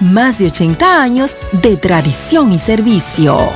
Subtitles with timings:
[0.00, 3.52] más de 80 años de tradición y servicio.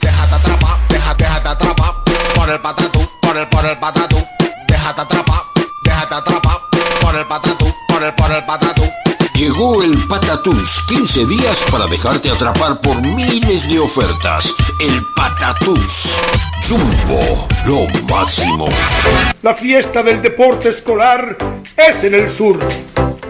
[0.00, 1.94] Déjate atrapar, déjate, déjate atrapar
[2.34, 4.24] por el patatú, por el, por el patatú.
[4.68, 5.42] Déjate atrapar,
[5.84, 6.58] déjate atrapar
[7.00, 8.82] por el patatú, por el, por el patatú.
[9.34, 14.54] Llegó el Patatús, 15 días para dejarte atrapar por miles de ofertas.
[14.78, 16.20] El Patatús.
[16.66, 18.68] Jumbo, lo máximo.
[19.42, 21.36] La fiesta del deporte escolar
[21.76, 22.60] es en el sur.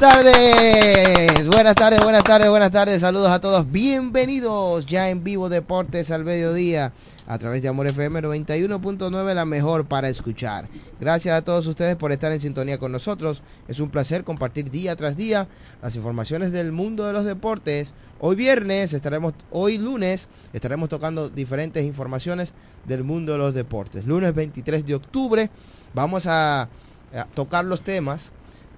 [0.00, 1.46] Tardes.
[1.48, 3.00] Buenas tardes, buenas tardes, buenas tardes.
[3.02, 3.70] Saludos a todos.
[3.70, 6.94] Bienvenidos ya en vivo Deportes al mediodía
[7.26, 10.68] a través de Amor FM 91.9, la mejor para escuchar.
[10.98, 13.42] Gracias a todos ustedes por estar en sintonía con nosotros.
[13.68, 15.48] Es un placer compartir día tras día
[15.82, 17.92] las informaciones del mundo de los deportes.
[18.20, 22.54] Hoy viernes estaremos, hoy lunes estaremos tocando diferentes informaciones
[22.86, 24.06] del mundo de los deportes.
[24.06, 25.50] Lunes 23 de octubre
[25.92, 28.32] vamos a, a tocar los temas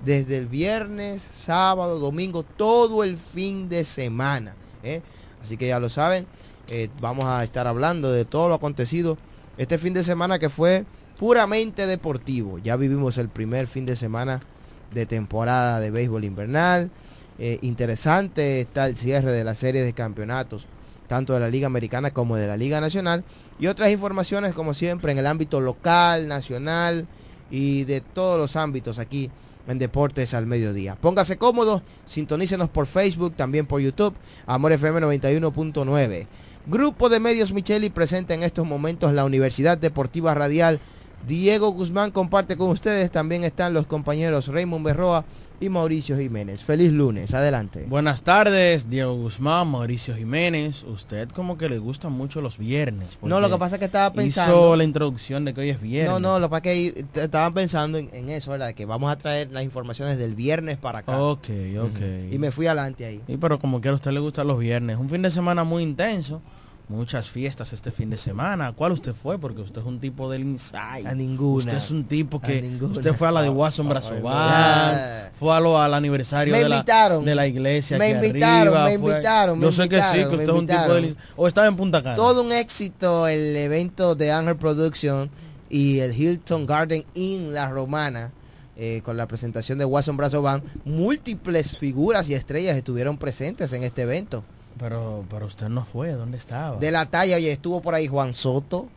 [0.05, 4.55] desde el viernes, sábado, domingo, todo el fin de semana.
[4.83, 5.03] ¿eh?
[5.43, 6.27] Así que ya lo saben,
[6.71, 9.19] eh, vamos a estar hablando de todo lo acontecido
[9.59, 10.85] este fin de semana que fue
[11.19, 12.59] puramente deportivo.
[12.59, 14.41] Ya vivimos el primer fin de semana
[14.93, 16.91] de temporada de béisbol invernal.
[17.39, 20.67] Eh, interesante está el cierre de la serie de campeonatos,
[21.09, 23.25] tanto de la Liga Americana como de la Liga Nacional.
[23.59, 27.07] Y otras informaciones, como siempre, en el ámbito local, nacional
[27.51, 29.31] y de todos los ámbitos aquí
[29.67, 30.97] en Deportes al Mediodía.
[30.97, 34.15] Póngase cómodo, sintonícenos por Facebook, también por YouTube,
[34.47, 36.27] Amor FM 91.9.
[36.67, 40.81] Grupo de Medios Micheli presenta en estos momentos la Universidad Deportiva Radial.
[41.27, 45.25] Diego Guzmán comparte con ustedes, también están los compañeros Raymond Berroa
[45.63, 46.63] y Mauricio Jiménez.
[46.63, 47.87] Feliz lunes, adelante.
[47.89, 50.83] Buenas tardes, Diego Guzmán, Mauricio Jiménez.
[50.83, 53.17] Usted como que le gustan mucho los viernes.
[53.23, 54.53] No, lo que pasa es que estaba pensando...
[54.55, 56.11] Hizo la introducción de que hoy es viernes.
[56.11, 58.75] No, no, lo que pasa es que estaban pensando en, en, eso, ¿verdad?
[58.75, 61.17] Que vamos a traer las informaciones del viernes para acá.
[61.23, 61.49] Ok, ok.
[61.49, 62.35] Uh -huh.
[62.35, 63.21] Y me fui adelante ahí.
[63.29, 64.97] Y pero como que a usted le gustan los viernes.
[64.97, 66.43] Un fin de semana muy intenso
[66.93, 68.69] muchas fiestas este fin de semana.
[68.69, 69.39] ¿A cuál usted fue?
[69.39, 71.07] Porque usted es un tipo del inside.
[71.07, 71.59] A ninguna.
[71.59, 75.79] Usted es un tipo que usted fue a la de Watson Brazoban, fue a lo,
[75.79, 77.99] al aniversario de la, de la iglesia.
[77.99, 79.61] Me invitaron, arriba, me fue, invitaron.
[79.61, 82.03] Yo sé invitaron, que sí, que usted es un tipo del o estaba en Punta
[82.03, 82.17] Cana.
[82.17, 85.31] Todo un éxito el evento de Angel Production
[85.69, 88.33] y el Hilton Garden Inn La Romana.
[88.75, 94.03] Eh, con la presentación de Watson Brazoban, múltiples figuras y estrellas estuvieron presentes en este
[94.03, 94.45] evento.
[94.79, 96.79] Pero, pero usted no fue, ¿dónde estaba?
[96.79, 98.89] De la talla, oye, estuvo por ahí Juan Soto,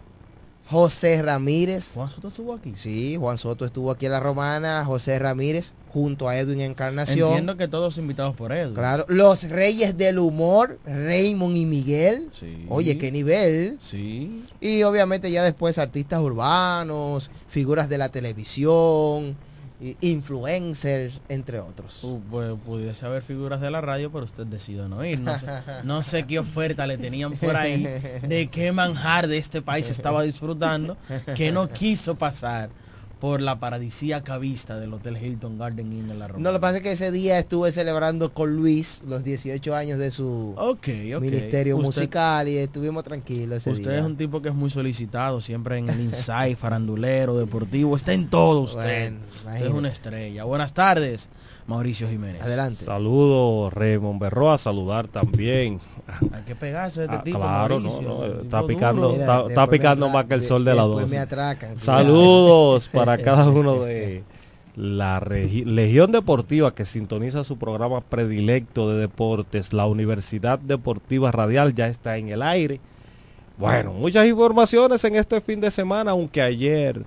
[0.69, 1.91] José Ramírez.
[1.93, 2.73] ¿Juan Soto estuvo aquí?
[2.75, 7.29] Sí, Juan Soto estuvo aquí en la Romana, José Ramírez, junto a Edwin Encarnación.
[7.29, 8.73] Entiendo que todos invitados por Edwin.
[8.73, 12.29] Claro, los reyes del humor, Raymond y Miguel.
[12.31, 12.65] Sí.
[12.69, 13.77] Oye, qué nivel.
[13.79, 14.43] Sí.
[14.59, 19.37] Y obviamente ya después artistas urbanos, figuras de la televisión
[20.01, 22.03] influencers, entre otros.
[22.03, 25.19] Uh, pues, pudiese haber figuras de la radio, pero usted decidió no ir.
[25.19, 25.47] No sé,
[25.83, 27.83] no sé qué oferta le tenían por ahí,
[28.27, 30.97] de qué manjar de este país estaba disfrutando,
[31.35, 32.69] que no quiso pasar
[33.19, 36.43] por la paradisíaca vista del Hotel Hilton Garden Inn en la Roma.
[36.43, 39.99] No, lo que pasa es que ese día estuve celebrando con Luis los 18 años
[39.99, 41.29] de su okay, okay.
[41.29, 43.99] ministerio usted, musical y estuvimos tranquilos ese Usted día.
[43.99, 48.29] es un tipo que es muy solicitado, siempre en el insight, farandulero, deportivo, está en
[48.29, 49.13] todo usted.
[49.13, 50.43] Bueno, usted es una estrella.
[50.43, 51.29] Buenas tardes,
[51.67, 52.41] Mauricio Jiménez.
[52.41, 52.85] Adelante.
[52.85, 55.79] Saludos, Raymond Berroa, saludar también.
[56.31, 59.67] Hay que pegarse de este ah, tipo, Claro, Mauricio, no, no, está picando, está, está
[59.67, 61.07] picando más que el sol de la 12.
[61.07, 61.79] me atracan.
[61.79, 64.23] Saludos para cada uno de
[64.75, 71.87] la Legión Deportiva que sintoniza su programa predilecto de deportes, la Universidad Deportiva Radial ya
[71.87, 72.79] está en el aire.
[73.57, 77.05] Bueno, muchas informaciones en este fin de semana, aunque ayer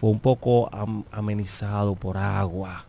[0.00, 2.86] fue un poco am amenizado por agua,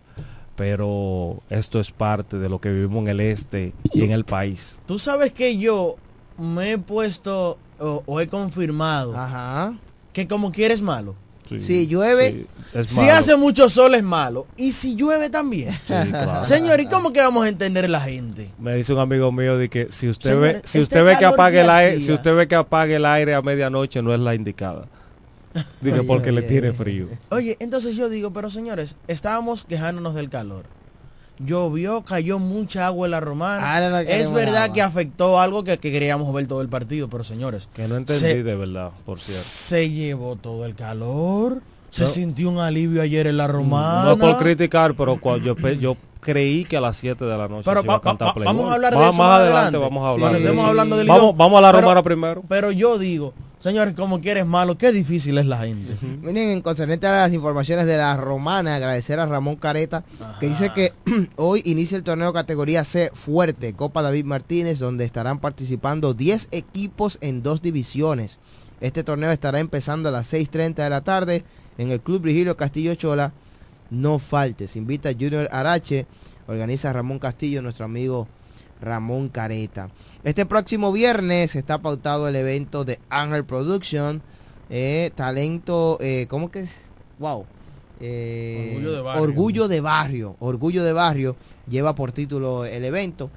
[0.61, 4.77] pero esto es parte de lo que vivimos en el este y en el país.
[4.85, 5.95] Tú sabes que yo
[6.37, 9.73] me he puesto o, o he confirmado Ajá.
[10.13, 11.15] que como quieres malo.
[11.49, 14.45] Sí, si llueve, sí, si hace mucho sol es malo.
[14.55, 15.73] Y si llueve también.
[15.73, 16.43] Sí, claro.
[16.45, 18.51] Señor, ¿y cómo que vamos a entender la gente?
[18.59, 21.17] Me dice un amigo mío de que si usted Señor, ve, si este usted ve
[21.17, 24.19] que apague el aire, si usted ve que apague el aire a medianoche no es
[24.19, 24.85] la indicada.
[25.81, 27.07] Dice Oye, porque le tiene frío.
[27.29, 30.65] Oye, entonces yo digo, pero señores, estábamos quejándonos del calor.
[31.39, 33.89] Llovió, cayó mucha agua en la romana.
[33.89, 34.73] No es verdad agua.
[34.75, 38.19] que afectó algo que, que queríamos ver todo el partido, pero señores, Que no entendí
[38.21, 39.43] Se- de verdad, por cierto.
[39.43, 41.61] se llevó todo el calor.
[41.89, 42.09] Se No.
[42.09, 44.05] sintió un alivio ayer en la romana.
[44.11, 47.63] No por criticar, pero cuando yo, yo creí que a las 7 de la noche
[47.65, 49.77] Pero se iba a cantar vamos a hablar de Más- eso más adelante adelante.
[49.79, 50.61] vamos a hablar de eso.
[50.65, 52.43] hablando Vamos, vamos a la Pero- romana primero.
[52.47, 55.95] Pero yo digo, señores, como quieres malo, qué difícil es la gente.
[56.21, 60.03] Miren, en concernente a las informaciones de la romana, agradecer a Ramón Careta,
[60.39, 60.93] que dice que
[61.35, 67.17] hoy inicia el torneo categoría C fuerte, Copa David Martínez, donde estarán participando 10 equipos
[67.21, 68.39] en dos divisiones.
[68.81, 71.43] Este torneo estará empezando a las 6.30 de la tarde
[71.77, 73.31] en el Club Virgilio Castillo Chola.
[73.91, 76.07] No faltes, invita a Junior Arache,
[76.47, 78.27] organiza Ramón Castillo, nuestro amigo
[78.81, 79.89] Ramón Careta.
[80.23, 84.21] Este próximo viernes está pautado el evento de Angel Production,
[84.69, 86.71] eh, talento, eh, ¿cómo que es?
[87.19, 87.45] Wow.
[87.99, 89.23] eh, Orgullo de Barrio.
[89.23, 90.35] Orgullo de Barrio.
[90.39, 91.35] Orgullo de Barrio
[91.69, 93.29] lleva por título el evento,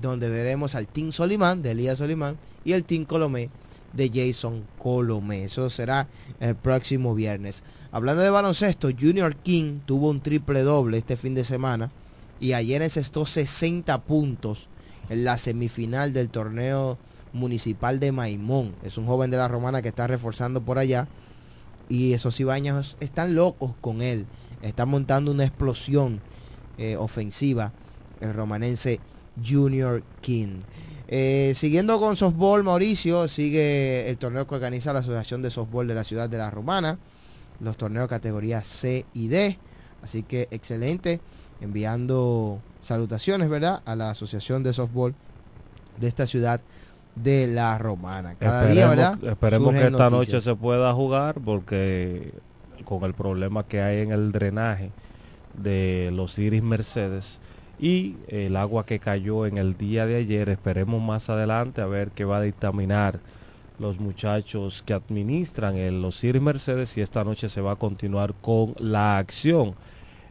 [0.00, 3.50] donde veremos al Team Solimán, de Elías Solimán, y el Team Colomé,
[3.92, 5.44] de Jason Colomé.
[5.44, 6.08] Eso será
[6.40, 7.62] el próximo viernes.
[7.90, 11.90] Hablando de baloncesto, Junior King tuvo un triple doble este fin de semana
[12.40, 14.68] y ayer encestó 60 puntos
[15.08, 16.98] en la semifinal del torneo
[17.32, 18.74] municipal de Maimón.
[18.82, 21.08] Es un joven de la Romana que está reforzando por allá
[21.88, 24.26] y esos Ibaños están locos con él.
[24.62, 26.20] Están montando una explosión
[26.76, 27.72] eh, ofensiva
[28.20, 29.00] el romanense
[29.46, 30.60] Junior King.
[31.06, 35.94] Eh, siguiendo con softball, Mauricio, sigue el torneo que organiza la Asociación de Softball de
[35.94, 36.98] la Ciudad de la Romana,
[37.60, 39.58] los torneos categoría C y D.
[40.02, 41.20] Así que excelente,
[41.60, 43.82] enviando salutaciones, ¿verdad?
[43.84, 45.14] A la Asociación de Softball
[45.98, 46.60] de esta ciudad
[47.14, 48.36] de la Romana.
[48.38, 49.32] Cada día, Esperemos, ¿verdad?
[49.32, 50.12] esperemos que esta noticias.
[50.12, 52.32] noche se pueda jugar porque
[52.84, 54.90] con el problema que hay en el drenaje
[55.54, 57.40] de los Iris Mercedes
[57.80, 62.10] y el agua que cayó en el día de ayer, esperemos más adelante a ver
[62.12, 63.18] qué va a dictaminar
[63.80, 68.34] los muchachos que administran el, los Iris Mercedes y esta noche se va a continuar
[68.40, 69.74] con la acción.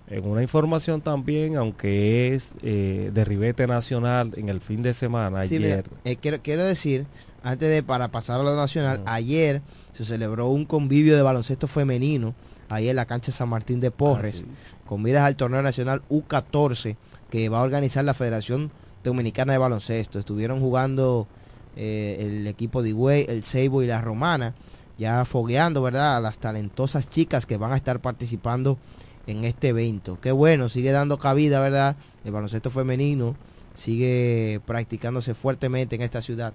[0.10, 5.46] En una información también, aunque es eh, de ribete nacional en el fin de semana,
[5.48, 7.06] Sí, mira, ayer eh, quiero, quiero decir,
[7.44, 9.62] antes de para pasar a lo nacional, ayer
[9.94, 12.36] se celebró un convivio de baloncesto femenino,
[12.70, 14.46] ahí en la cancha San Martín de Porres,
[14.86, 16.96] con miras al torneo nacional U14
[17.30, 18.72] que va a organizar la Federación
[19.04, 20.20] Dominicana de Baloncesto.
[20.20, 21.28] Estuvieron jugando
[21.76, 24.56] eh, el equipo de Higüey, el Seibo y la Romana,
[24.98, 26.18] ya fogueando, ¿verdad?
[26.18, 28.78] A las talentosas chicas que van a estar participando
[29.28, 30.18] en este evento.
[30.22, 31.96] Qué bueno, sigue dando cabida, ¿verdad?
[32.26, 33.36] El baloncesto femenino
[33.76, 36.54] sigue practicándose fuertemente en esta ciudad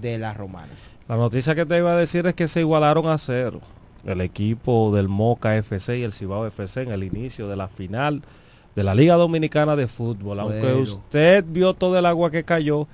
[0.00, 0.72] de la Romana.
[1.08, 3.60] La noticia que te iba a decir es que se igualaron a cero.
[4.04, 8.22] El equipo del Moca FC y el Cibao FC en el inicio de la final
[8.76, 10.38] de la Liga Dominicana de Fútbol.
[10.40, 10.82] Aunque Bueno.
[10.82, 12.86] usted vio todo el agua que cayó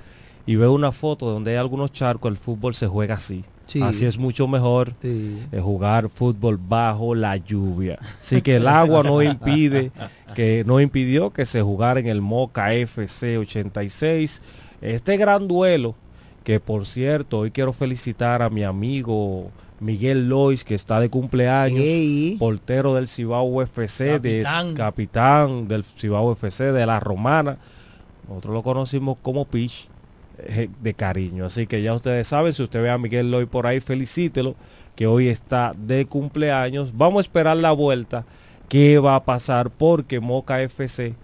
[0.47, 3.45] y ve una foto donde hay algunos charcos, el fútbol se juega así.
[3.66, 3.80] Sí.
[3.83, 5.40] Así es mucho mejor Sí.
[5.52, 7.99] eh, jugar fútbol bajo la lluvia.
[8.21, 9.90] Así que el agua no impide
[10.35, 14.42] que no impidió que se jugara en el Moca FC 86
[14.83, 15.94] este gran duelo
[16.42, 21.80] que por cierto hoy quiero felicitar a mi amigo Miguel Lois que está de cumpleaños,
[21.80, 22.37] Ey.
[22.38, 24.75] portero del Cibao UFC, de Capitán.
[24.75, 27.56] capitán del Cibao UFC de la Romana.
[28.28, 29.88] Nosotros lo conocimos como Pitch
[30.81, 31.45] de cariño.
[31.47, 34.55] Así que ya ustedes saben, si usted ve a Miguel Loy por ahí, felicítelo,
[34.97, 36.97] que hoy está de cumpleaños.
[36.97, 38.25] Vamos a esperar la vuelta.
[38.69, 39.71] ¿Qué va a pasar?
[39.71, 41.14] Porque Moca FC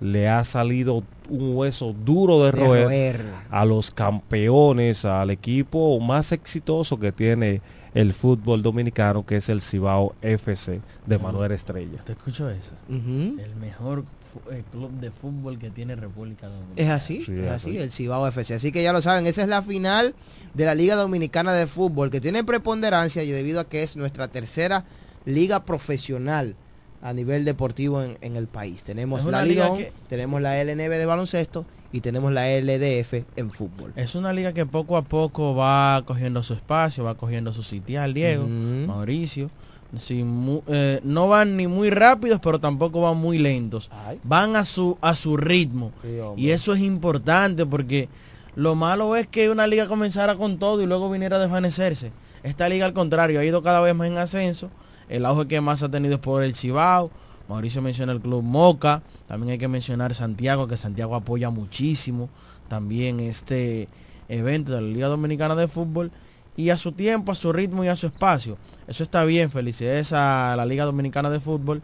[0.00, 3.20] le ha salido un hueso duro de De roer, roer.
[3.50, 7.60] a los campeones, al equipo más exitoso que tiene
[7.94, 11.98] el fútbol dominicano, que es el Cibao FC de Manuel Estrella.
[12.04, 12.74] ¿Te escucho esa?
[12.88, 13.38] Ujú.
[13.40, 16.74] El mejor fu- eh, club de fútbol que tiene República Dominicana.
[16.76, 18.54] Es así, Sí, es es así, el Cibao FC.
[18.54, 20.14] Así que ya lo saben, esa es la final
[20.54, 24.28] de la Liga Dominicana de Fútbol, que tiene preponderancia y debido a que es nuestra
[24.28, 24.84] tercera
[25.24, 26.54] liga profesional
[27.02, 28.82] a nivel deportivo en, en el país.
[28.82, 33.50] Tenemos la liga Lidón, que- tenemos la LNB de baloncesto y tenemos la LDF en
[33.50, 33.92] fútbol.
[33.96, 38.12] Es una liga que poco a poco va cogiendo su espacio, va cogiendo su sitial,
[38.14, 38.46] Diego.
[38.86, 39.50] Mauricio.
[39.96, 40.22] Sí,
[40.66, 43.90] eh, no van ni muy rápidos, pero tampoco van muy lentos.
[44.06, 44.20] Ay.
[44.22, 45.92] Van a su, a su ritmo.
[46.02, 46.18] Sí.
[46.36, 48.08] Y eso es importante porque
[48.54, 52.12] lo malo es que una liga comenzara con todo y luego viniera a desvanecerse.
[52.42, 54.70] Esta liga al contrario ha ido cada vez más en ascenso.
[55.08, 57.10] El auge que más ha tenido es por el Cibao.
[57.48, 59.02] Mauricio menciona el club Moca.
[59.26, 62.28] También hay que mencionar Santiago, que Santiago apoya muchísimo
[62.68, 63.88] también este
[64.28, 66.10] evento de la Liga Dominicana de Fútbol.
[66.58, 68.58] Y a su tiempo, a su ritmo y a su espacio.
[68.88, 69.50] Eso está bien.
[69.50, 71.80] Felicidades a la Liga Dominicana de Fútbol,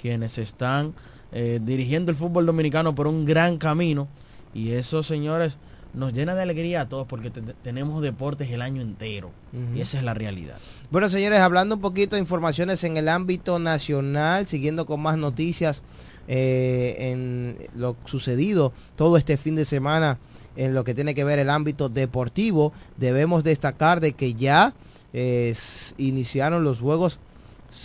[0.00, 0.92] quienes están
[1.32, 4.06] eh, dirigiendo el fútbol dominicano por un gran camino.
[4.52, 5.56] Y eso, señores,
[5.94, 9.30] nos llena de alegría a todos porque te- te- tenemos deportes el año entero.
[9.74, 10.58] Y esa es la realidad.
[10.90, 15.80] Bueno, señores, hablando un poquito de informaciones en el ámbito nacional, siguiendo con más noticias
[16.28, 20.18] eh, en lo sucedido todo este fin de semana
[20.58, 24.74] en lo que tiene que ver el ámbito deportivo, debemos destacar de que ya
[25.14, 25.54] eh,
[25.96, 27.18] iniciaron los Juegos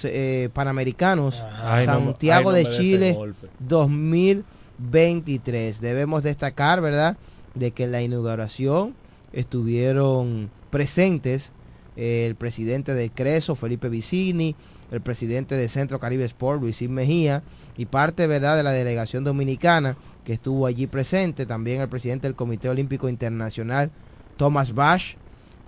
[0.03, 3.47] eh, Panamericanos Ay, no me- Santiago ay, no de Chile golpe.
[3.59, 5.81] 2023.
[5.81, 7.17] Debemos destacar, ¿verdad?,
[7.55, 8.95] de que en la inauguración
[9.31, 11.51] estuvieron presentes
[11.95, 14.55] eh, el presidente de Creso, Felipe Vicini,
[14.91, 17.43] el presidente de Centro Caribe Sport, Luisín Mejía,
[17.77, 22.35] y parte, ¿verdad?, de la delegación dominicana que estuvo allí presente, también el presidente del
[22.35, 23.91] Comité Olímpico Internacional,
[24.37, 25.01] Thomas Bach,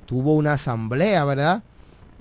[0.05, 1.63] tuvo una asamblea, ¿verdad?,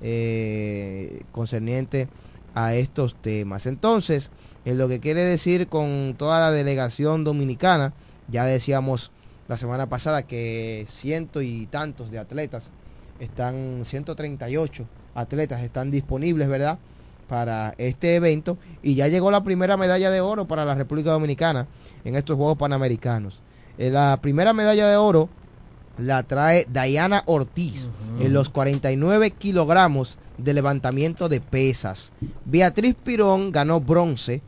[0.03, 2.09] eh, concerniente
[2.55, 3.67] a estos temas.
[3.67, 4.31] Entonces,
[4.65, 7.93] en lo que quiere decir con toda la delegación dominicana,
[8.29, 9.11] ya decíamos
[9.49, 12.71] la semana pasada que ciento y tantos de atletas
[13.21, 16.79] están, 138 atletas están disponibles, ¿verdad?
[17.29, 21.67] Para este evento y ya llegó la primera medalla de oro para la República Dominicana
[22.05, 23.41] en estos Juegos Panamericanos.
[23.79, 25.29] Eh, la primera medalla de oro
[25.99, 27.89] la trae Diana Ortiz
[28.21, 32.13] en los 49 kilogramos de levantamiento de pesas.
[32.45, 34.43] Beatriz Pirón ganó bronce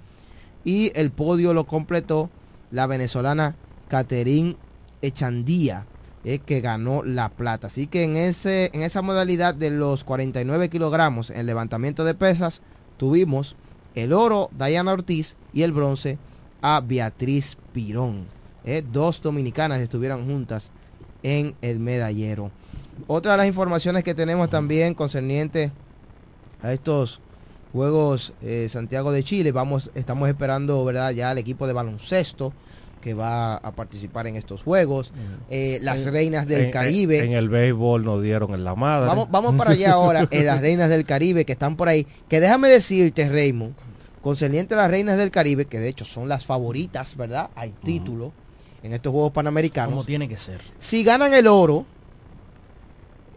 [0.64, 2.30] y el podio lo completó
[2.70, 3.54] la venezolana
[3.88, 4.56] Caterín
[5.02, 5.86] Echandía,
[6.24, 7.68] eh, que ganó la plata.
[7.68, 12.62] Así que en, ese, en esa modalidad de los 49 kilogramos en levantamiento de pesas,
[12.96, 13.54] tuvimos
[13.94, 16.18] el oro Diana Ortiz y el bronce
[16.66, 18.26] a Beatriz Pirón.
[18.64, 20.68] Eh, dos dominicanas estuvieron juntas
[21.22, 22.50] en el medallero.
[23.06, 25.70] Otra de las informaciones que tenemos también concerniente
[26.62, 27.20] a estos
[27.72, 31.10] Juegos eh, Santiago de Chile, vamos, estamos esperando, ¿verdad?
[31.10, 32.52] Ya el equipo de baloncesto
[33.02, 35.12] que va a participar en estos juegos.
[35.50, 37.18] Eh, las En- reinas del en- Caribe.
[37.18, 39.06] En, el béisbol nos dieron en la madre.
[39.06, 42.06] Vamos, vamos para allá ahora, las reinas del Caribe que están por ahí.
[42.28, 43.74] Que déjame decirte, Raymond,
[44.26, 47.50] concerniente a las reinas del Caribe, que de hecho son las favoritas, ¿verdad?
[47.54, 48.32] Hay título
[48.82, 49.90] en estos Juegos Panamericanos.
[49.90, 50.60] Como tiene que ser.
[50.80, 51.86] Si ganan el oro,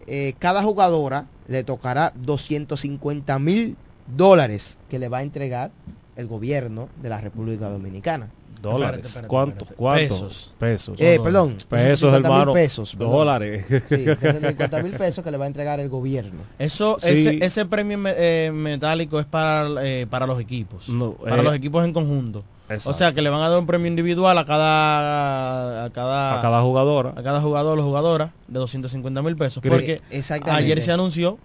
[0.07, 3.77] eh, cada jugadora le tocará 250 mil
[4.07, 5.69] dólares que le va a entregar
[6.15, 8.31] el gobierno de la República Dominicana.
[8.61, 9.05] Dólares.
[9.05, 9.65] Espérate, espérate, ¿Cuánto?
[9.65, 9.75] espérate.
[9.75, 10.07] ¿Cuánto?
[10.15, 10.53] Pesos.
[10.59, 10.95] Pesos.
[11.01, 11.55] Eh, perdón.
[11.69, 12.53] Pesos, 250.000 hermano.
[12.53, 12.95] pesos.
[12.95, 13.11] perdón.
[13.13, 13.65] Dólares.
[13.89, 16.41] Sí, 250 mil pesos que le va a entregar el gobierno.
[16.57, 17.07] Eso, Sí.
[17.09, 20.89] ese, ese premio eh, metálico es para, eh, para los equipos.
[20.89, 22.43] No, para eh, los equipos en conjunto.
[22.69, 22.89] Exacto.
[22.91, 26.41] O sea que le van a dar un premio individual a cada a cada, a
[26.41, 27.13] cada jugadora.
[27.15, 29.63] a cada jugador o jugadora de 250 mil pesos.
[29.67, 30.01] Porque
[30.45, 31.39] ayer se anunció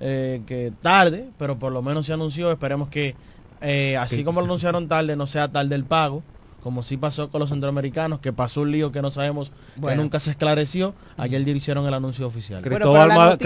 [0.00, 2.50] eh, que tarde, pero por lo menos se anunció.
[2.50, 3.14] Esperemos que
[3.60, 6.22] eh, así como lo anunciaron tarde, no sea tarde el pago.
[6.62, 9.96] Como sí pasó con los centroamericanos, que pasó un lío que no sabemos, Bueno.
[9.96, 10.92] que nunca se esclareció.
[11.16, 12.62] Ayer hicieron el anuncio oficial.
[12.62, 13.38] Cristóbal, Mar-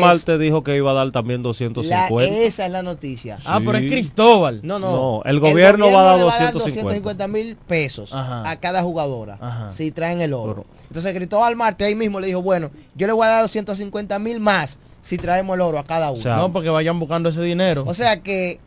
[0.00, 2.24] Marte dijo que iba a dar también La- 250.
[2.44, 3.38] esa es la noticia.
[3.44, 3.86] Ah, pero Sí.
[3.86, 4.60] es Cristóbal.
[4.64, 4.90] No, no.
[4.90, 8.48] No, el gobierno va a dar le 250 mil pesos Ajá.
[8.50, 9.70] a cada jugadora Ajá.
[9.70, 10.64] si traen el oro.
[10.64, 14.18] Pero- Entonces Cristóbal Marte ahí mismo le dijo, bueno, yo le voy a dar 250
[14.18, 16.18] mil más si traemos el oro a cada uno.
[16.20, 17.84] O sea, No, porque vayan buscando ese dinero.
[17.86, 18.58] O sea que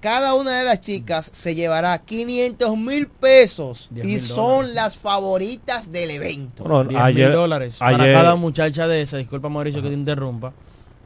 [0.00, 4.74] cada una de las chicas se llevará 500 mil pesos 10 y son dólares.
[4.74, 6.64] las favoritas del evento.
[6.64, 9.16] Bueno, 10 ayer, mil dólares para ayer- cada muchacha de esa.
[9.16, 10.52] Disculpa Mauricio que te interrumpa.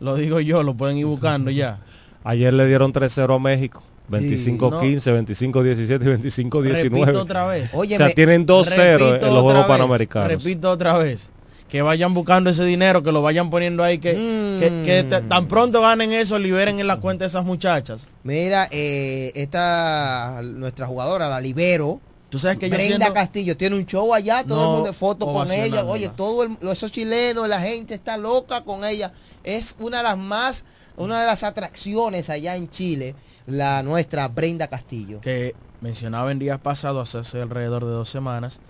[0.01, 1.81] Lo digo yo, lo pueden ir buscando ya.
[2.25, 3.83] ayer le dieron 3-0 a México.
[4.11, 6.83] 25-15, 25-17 y 25-19.
[6.83, 7.71] Repito otra vez.
[7.75, 10.29] Oye, o sea, tienen 2-0 en los Juegos Panamericanos.
[10.29, 11.31] Repito otra vez.
[11.71, 14.59] Que vayan buscando ese dinero, que lo vayan poniendo ahí, que, Mm.
[14.59, 18.07] que, que te- tan pronto ganen eso, liberen en la cuenta de esas muchachas.
[18.25, 23.75] Mira, eh, esta, nuestra jugadora, la Libero, Tú sabes que yo Brenda siento- Castillo tiene
[23.75, 25.85] un show allá, todo No, el mundo de fotos con ella.
[25.85, 29.13] Oye, todo el- esos chilenos, la gente está loca con ella.
[29.43, 30.65] Es una de las más,
[30.97, 33.17] una de las atracciones allá en Chile,
[33.49, 35.21] la nuestra Brenda Castillo.
[35.21, 38.61] que mencionaba en días pasados, hace alrededor de dos semanas,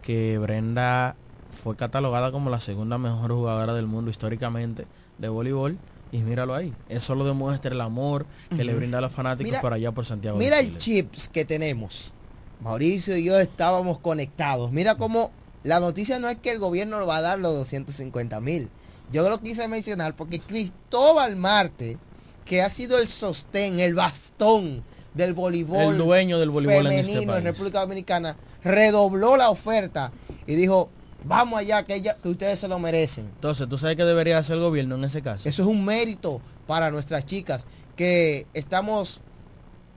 [0.00, 1.14] que Brenda
[1.54, 4.86] fue catalogada como la segunda mejor jugadora del mundo históricamente
[5.18, 5.78] de voleibol.
[6.12, 6.72] Y míralo ahí.
[6.88, 10.04] Eso lo demuestra el amor que le brinda a los fanáticos Mira- por allá por
[10.06, 10.38] Santiago.
[10.38, 12.12] de Mira el chips que tenemos.
[12.60, 14.70] Mauricio y yo estábamos conectados.
[14.70, 15.32] Mira cómo
[15.64, 18.68] la noticia no es que el gobierno le va a dar los 250 mil.
[19.12, 21.98] Yo lo quise mencionar porque Cristóbal Marte,
[22.44, 27.06] que ha sido el sostén, el bastón del voleibol El dueño del voleibol en este
[27.12, 27.54] femenino en país.
[27.56, 30.12] República Dominicana, redobló la oferta
[30.46, 30.90] y dijo,
[31.24, 33.26] vamos allá, que, ella, que ustedes se lo merecen.
[33.26, 35.48] Entonces, ¿tú sabes qué debería hacer el gobierno en ese caso?
[35.48, 39.20] Eso es un mérito para nuestras chicas que estamos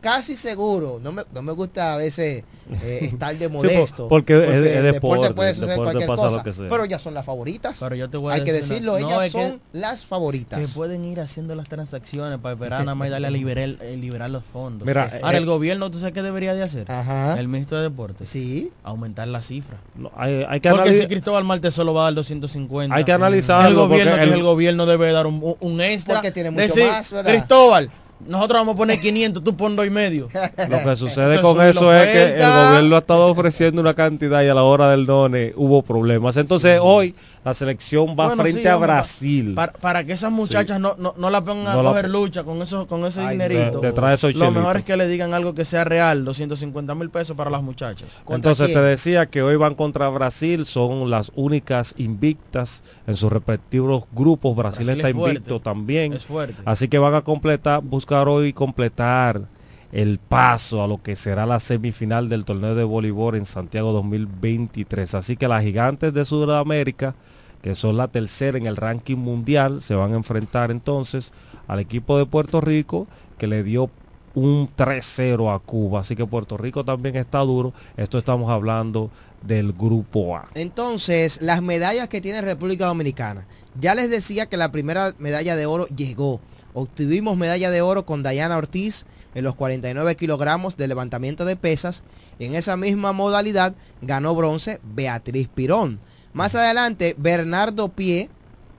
[0.01, 1.01] casi seguros.
[1.01, 2.43] No me, no me gusta a veces
[2.83, 4.07] eh, estar de modesto.
[4.07, 6.37] por- porque es- es el deporte, puede suceder deporte cualquier cosa.
[6.37, 6.69] lo que sea.
[6.69, 7.77] Pero ellas son las favoritas.
[7.79, 10.05] Pero yo te voy a Hay que decir decirlo, no, ellas es que- son las
[10.05, 10.59] favoritas.
[10.59, 13.97] Que pueden ir haciendo las transacciones para esperar nada más y darle a liberar, eh,
[13.99, 14.85] liberar los fondos.
[14.87, 16.91] Mira, Ahora, eh, el gobierno, ¿tú sabes qué debería de hacer?
[16.91, 17.39] Ajá.
[17.39, 18.27] El ministro de Deportes.
[18.27, 18.71] Sí.
[18.83, 19.77] Aumentar la cifra.
[19.95, 22.95] No, hay, hay que Porque si Cristóbal Marte solo va a dar 250.
[22.95, 26.15] Hay que analizarlo, El gobierno, porque el- el gobierno debe dar un, un extra.
[26.15, 27.31] Porque tiene mucho Decir, más, ¿verdad?
[27.31, 27.89] Cristóbal,
[28.25, 30.29] nosotros vamos a poner 500, tú pon dos y medio.
[30.69, 34.41] Lo que sucede Entonces, con eso es que el gobierno ha estado ofreciendo una cantidad
[34.43, 36.35] y a la hora del done hubo problemas.
[36.37, 37.13] Entonces hoy
[37.45, 39.53] la selección va Bueno, frente sí, a Brasil.
[39.55, 42.43] Para, para que esas muchachas no, no, no la pongan No a la coger lucha
[42.43, 43.79] con eso, con ese Ay, dinerito.
[43.79, 46.95] de- detrás de esos Lo mejor es que le digan algo que sea real, 250
[46.95, 48.09] mil pesos para las muchachas.
[48.25, 53.31] ¿Contra Entonces te decía que hoy van contra Brasil, son las únicas invictas en sus
[53.31, 54.55] respectivos grupos.
[54.55, 56.13] Brasil, Brasil está es fuerte, invicto también.
[56.13, 56.55] Es fuerte.
[56.65, 59.49] Así que van a completar, bus- buscar hoy completar
[59.91, 65.13] el paso a lo que será la semifinal del torneo de voleibol en Santiago 2023.
[65.13, 67.15] Así que las gigantes de Sudamérica,
[67.61, 71.33] que son la tercera en el ranking mundial, se van a enfrentar entonces
[71.67, 73.89] al equipo de Puerto Rico que le dio
[74.35, 75.99] un 3-0 a Cuba.
[75.99, 77.73] Así que Puerto Rico también está duro.
[77.97, 80.47] Esto estamos hablando del grupo A.
[80.55, 83.45] Entonces, las medallas que tiene República Dominicana.
[83.77, 86.39] Ya les decía que la primera medalla de oro llegó.
[86.79, 92.03] Obtuvimos medalla de oro con Dayana Ortiz en los 49 kilogramos de levantamiento de pesas.
[92.37, 95.99] En esa misma modalidad ganó bronce Beatriz Pirón.
[96.33, 98.29] Más adelante, Bernardo Pie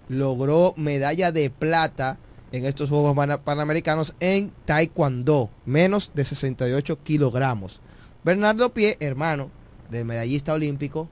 [0.09, 2.21] logró medalla de plata
[2.53, 7.81] en estos Juegos Panamericanos en Taekwondo, menos de 68 kilogramos.
[8.23, 9.51] Bernardo Pie, hermano
[9.91, 11.09] del medallista olímpico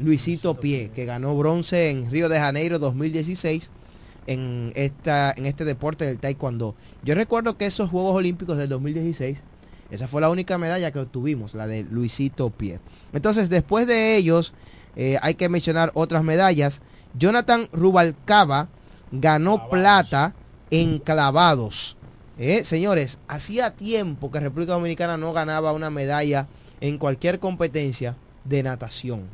[0.00, 3.70] Luisito Pie, que ganó bronce en Río de Janeiro 2016
[4.26, 6.74] en, esta, en este deporte del Taekwondo.
[7.02, 9.42] Yo recuerdo que esos Juegos Olímpicos del 2016,
[9.90, 12.80] esa fue la única medalla que obtuvimos, la de Luisito Pie.
[13.12, 14.54] Entonces, después de ellos,
[14.96, 16.80] eh, hay que mencionar otras medallas.
[17.16, 18.68] Jonathan Rubalcaba
[19.12, 20.34] ganó plata
[20.70, 21.96] en clavados.
[22.38, 26.48] Eh, señores, hacía tiempo que República Dominicana no ganaba una medalla
[26.80, 29.28] en cualquier competencia de natación.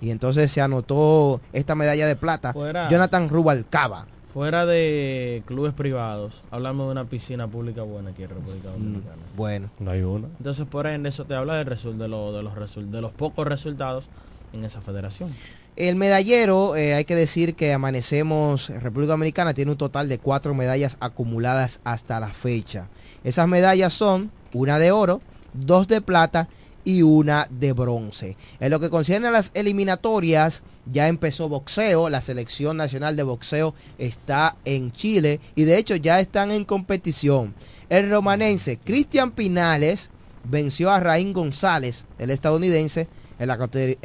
[0.00, 2.52] Y entonces se anotó esta medalla de plata.
[2.90, 4.06] Jonathan Rubalcaba.
[4.32, 9.22] Fuera de clubes privados, hablamos de una piscina pública buena aquí en República mm, Dominicana.
[9.36, 9.70] bueno.
[9.78, 10.28] No hay una.
[10.38, 14.08] Entonces, por ende, eso te habla de, de, de, los, de los pocos resultados
[14.54, 15.30] en esa federación.
[15.76, 20.54] El medallero, eh, hay que decir que amanecemos, República Dominicana tiene un total de cuatro
[20.54, 22.88] medallas acumuladas hasta la fecha.
[23.24, 25.20] Esas medallas son una de oro,
[25.54, 26.48] dos de plata
[26.84, 28.36] y una de bronce.
[28.60, 33.74] En lo que concierne a las eliminatorias, ya empezó boxeo, la selección nacional de boxeo
[33.98, 37.54] está en Chile y de hecho ya están en competición.
[37.88, 40.10] El romanense Cristian Pinales
[40.44, 43.48] venció a Raín González, el estadounidense, en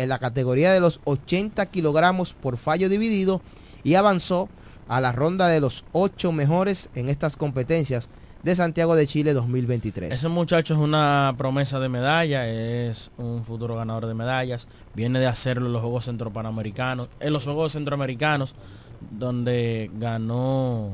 [0.10, 3.42] la, categoría de los 80 kilogramos por fallo dividido
[3.84, 4.50] y avanzó
[4.88, 8.10] a la ronda de los ocho mejores en estas competencias
[8.44, 10.14] de Santiago de Chile 2023.
[10.14, 15.28] Ese muchacho es una promesa de medalla, es un futuro ganador de medallas, viene de
[15.28, 18.56] hacerlo en los Juegos Centropanamericanos, en los Juegos Centroamericanos,
[19.12, 20.92] donde ganó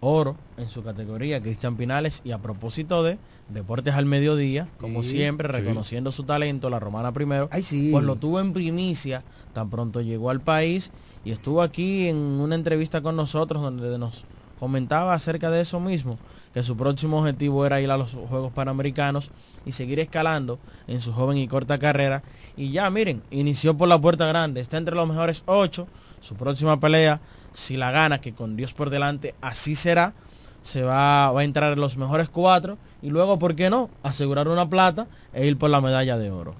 [0.00, 5.48] oro en su categoría, Cristian Pinales, y a propósito de Deportes al Mediodía, como siempre,
[5.48, 10.40] reconociendo su talento, la romana primero, pues lo tuvo en primicia, tan pronto llegó al
[10.40, 10.90] país
[11.24, 14.24] y estuvo aquí en una entrevista con nosotros donde nos
[14.58, 16.18] comentaba acerca de eso mismo,
[16.52, 19.30] que su próximo objetivo era ir a los Juegos Panamericanos
[19.66, 22.22] y seguir escalando en su joven y corta carrera.
[22.56, 25.88] Y ya, miren, inició por la puerta grande, está entre los mejores ocho,
[26.20, 27.20] su próxima pelea,
[27.52, 30.14] si la gana, que con Dios por delante, así será,
[30.62, 34.48] se va, va a entrar en los mejores cuatro y luego, ¿por qué no?, asegurar
[34.48, 36.54] una plata e ir por la medalla de oro.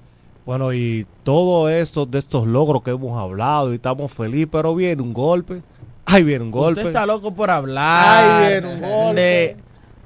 [0.44, 5.00] Bueno, y todo esto de estos logros que hemos hablado y estamos felices, pero viene
[5.00, 5.62] un golpe.
[6.07, 6.81] Ahí viene un golpe.
[6.81, 8.43] Usted está loco por hablar.
[8.45, 9.57] Ahí viene un golpe.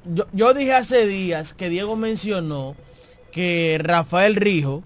[0.05, 2.75] Yo, yo dije hace días que Diego mencionó
[3.31, 4.83] que Rafael Rijo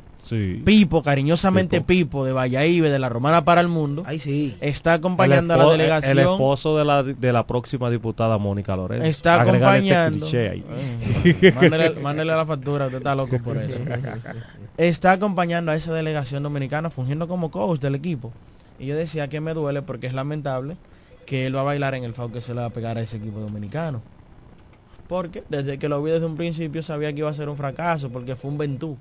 [0.63, 2.23] Pipo, cariñosamente Pipo.
[2.25, 4.03] de Valladolid, de la Romana para el Mundo.
[4.05, 4.55] Ay, sí.
[4.61, 6.17] Está acompañando a la delegación.
[6.17, 9.05] El esposo de la, de la próxima diputada Mónica Lorenzo.
[9.05, 10.25] Está este acompañando.
[12.01, 13.79] mándele, la factura, usted está loco por eso.
[14.77, 18.31] está acompañando a esa delegación dominicana fungiendo como coach del equipo.
[18.79, 20.77] Y yo decía que me duele porque es lamentable
[21.25, 23.01] que él va a bailar en el FAO que se le va a pegar a
[23.01, 24.01] ese equipo dominicano.
[25.07, 28.09] Porque desde que lo vi desde un principio sabía que iba a ser un fracaso
[28.09, 28.97] porque fue un ventú.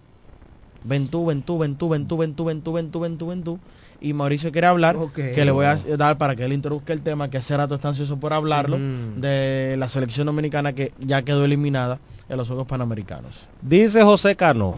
[0.85, 3.61] Ventú, Ventú, Ventú, Ventú, Ventú, Ventú, Ventú, Ventú, Ventú.
[4.01, 7.31] Y Mauricio quiere hablar, que le voy a dar para que él introduzca el tema,
[7.31, 8.77] que hace rato está ansioso por hablarlo,
[9.17, 13.47] de la selección dominicana que ya quedó eliminada en los Juegos Panamericanos.
[13.61, 14.75] Dice José Cano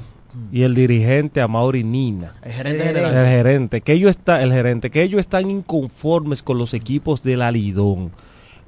[0.53, 2.35] y el dirigente a Mauri Nina.
[2.43, 6.75] El gerente El gerente, que ellos está, el gerente, que ellos están inconformes con los
[6.75, 8.11] equipos del Alidón,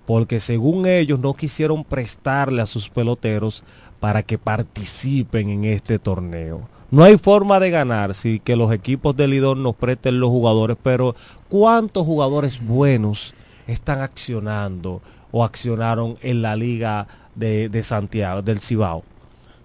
[0.07, 3.65] porque según ellos no quisieron prestarle a sus peloteros
[4.01, 6.69] para que participen en este torneo.
[6.91, 10.77] No hay forma de ganar si que los equipos del Lidón nos presten los jugadores,
[10.81, 11.17] pero
[11.49, 13.35] ¿cuántos jugadores buenos
[13.67, 15.03] están accionando
[15.33, 19.03] o accionaron en la liga de, Santiago, del Cibao?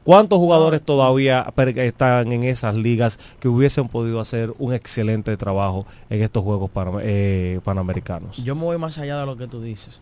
[0.03, 6.23] ¿Cuántos jugadores todavía están en esas ligas que hubiesen podido hacer un excelente trabajo en
[6.23, 6.71] estos Juegos
[7.03, 8.37] eh, Panamericanos?
[8.37, 10.01] Yo me voy más allá de lo que tú dices.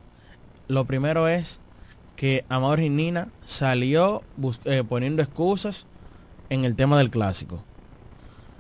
[0.69, 1.59] Lo primero es
[2.15, 4.23] que Amador Nina salió
[4.63, 5.85] eh, poniendo excusas
[6.49, 7.61] en el tema del clásico.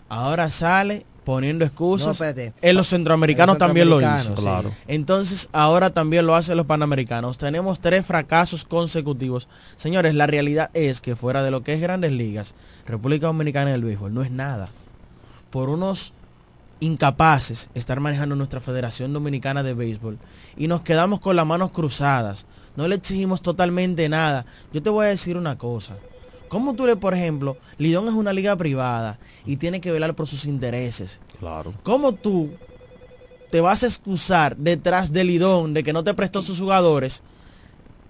[0.09, 2.07] Ahora sale poniendo excusas.
[2.07, 2.53] No, espérate.
[2.59, 4.33] en los centroamericanos los también lo hizo.
[4.33, 4.71] Claro.
[4.87, 7.37] Entonces ahora también lo hacen los panamericanos.
[7.37, 9.47] Tenemos tres fracasos consecutivos.
[9.75, 12.55] Señores, la realidad es que fuera de lo que es grandes ligas,
[12.87, 14.69] República Dominicana del béisbol no es nada.
[15.51, 16.13] Por unos
[16.79, 20.17] incapaces estar manejando nuestra Federación Dominicana de Béisbol
[20.57, 22.47] y nos quedamos con las manos cruzadas.
[22.75, 24.47] No le exigimos totalmente nada.
[24.73, 25.95] Yo te voy a decir una cosa.
[26.49, 30.27] ¿Cómo tú le, por ejemplo, Lidón es una liga privada y tiene que velar por
[30.27, 31.21] sus intereses?
[31.39, 31.73] Claro.
[31.83, 32.49] ¿Cómo tú
[33.49, 37.21] te vas a excusar detrás de Lidón de que no te prestó sus jugadores?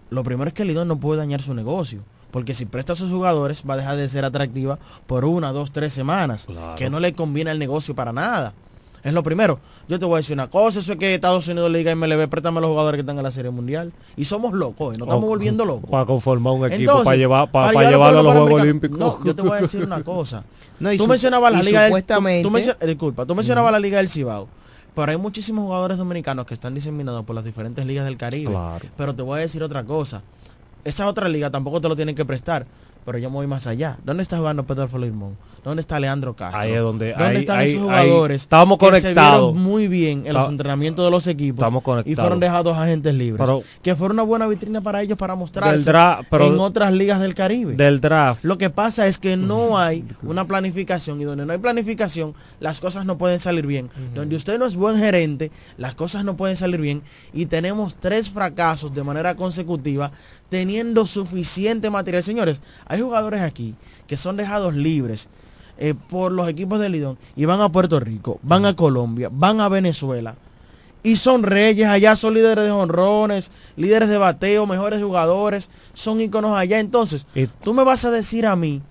[0.09, 2.01] Lo primero es que Lidón no puede dañar su negocio.
[2.31, 5.71] Porque si presta a sus jugadores va a dejar de ser atractiva por una, dos,
[5.71, 6.45] tres semanas.
[6.45, 6.75] Claro.
[6.75, 8.53] Que no le conviene al negocio para nada.
[9.03, 9.59] Es lo primero.
[9.87, 12.27] Yo te voy a decir una cosa, eso es que Estados Unidos le diga MLB,
[12.27, 13.91] préstame a los jugadores que están en la Serie Mundial.
[14.17, 14.97] Y somos locos, ¿eh?
[14.97, 15.89] nos estamos O- volviendo locos.
[15.89, 18.61] Para conformar un equipo, Entonces, para llevar, para, para llevarlo a los Juegos.
[18.61, 18.99] Olímpicos.
[18.99, 20.43] No, yo te voy a decir una cosa.
[20.79, 21.91] No, tú mencionabas la liga del,
[22.43, 24.47] tú- tú disculpa, tú mencionabas la liga del Cibao.
[24.95, 28.51] Pero hay muchísimos jugadores dominicanos que están diseminados por las diferentes ligas del Caribe.
[28.51, 28.85] Claro.
[28.97, 30.23] Pero te voy a decir otra cosa.
[30.83, 32.65] Esa otra liga tampoco te lo tienen que prestar.
[33.09, 33.97] Pero yo me voy más allá.
[34.05, 35.35] ¿Dónde está jugando Pedro Limón?
[35.63, 36.61] ¿Dónde está Leandro Castro?
[36.61, 38.41] Ahí es donde- ¿Dónde ahí- están ahí- esos ahí jugadores?
[38.43, 39.51] estamos que se conectados.
[39.53, 42.19] vieron muy bien en los entrenamientos de los equipos Estamos y conectados.
[42.19, 43.39] fueron dejados agentes libres.
[43.43, 47.19] Pero- que fue una buena vitrina para ellos para mostrarse dra- pero- en otras ligas
[47.19, 47.73] del Caribe.
[47.75, 48.43] Del draft.
[48.45, 52.79] Lo que pasa es que no hay una planificación y donde no hay planificación las
[52.79, 53.89] cosas no pueden salir bien.
[54.13, 57.01] Donde usted no es buen gerente, las cosas no pueden salir bien
[57.33, 60.11] y tenemos tres fracasos de manera consecutiva
[60.49, 62.23] teniendo suficiente material.
[62.23, 63.75] Señores, hay jugadores aquí
[64.07, 65.27] que son dejados libres
[65.77, 69.61] eh, por los equipos de Lidón y van a Puerto Rico, van a Colombia, van
[69.61, 70.35] a Venezuela
[71.01, 76.57] y son reyes allá, son líderes de honrones, líderes de bateo, mejores jugadores, son íconos
[76.57, 76.79] allá.
[76.79, 78.81] Entonces, Y- tú me vas a decir a mí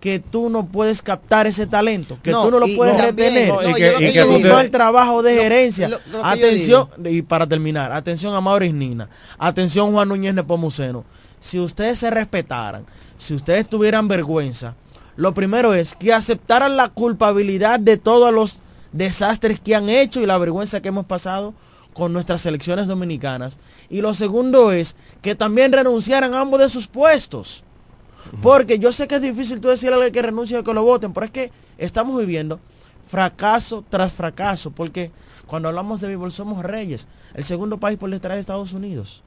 [0.00, 3.48] que tú no puedes captar ese talento, que No, tú no lo y puedes retener.
[3.48, 5.88] no, y yo que- lo y que tú un te- mal trabajo de gerencia.
[5.88, 9.08] lo- lo atención, y para terminar, atención a Maurice Nina,
[9.38, 11.04] atención Juan Núñez Nepomuceno.
[11.40, 14.74] Si ustedes se respetaran, si ustedes tuvieran vergüenza,
[15.16, 18.60] lo primero es que aceptaran la culpabilidad de todos los
[18.92, 21.54] desastres que han hecho y la vergüenza que hemos pasado
[21.92, 23.58] con nuestras selecciones dominicanas.
[23.90, 27.64] Y lo segundo es que también renunciaran a ambos de sus puestos.
[28.42, 30.82] Porque yo sé que es difícil tú decirle a alguien que renuncie o que lo
[30.82, 32.60] voten, pero es que estamos viviendo
[33.06, 35.10] fracaso tras fracaso, porque
[35.46, 39.22] cuando hablamos de béisbol somos reyes, el segundo país por detrás de Estados Unidos.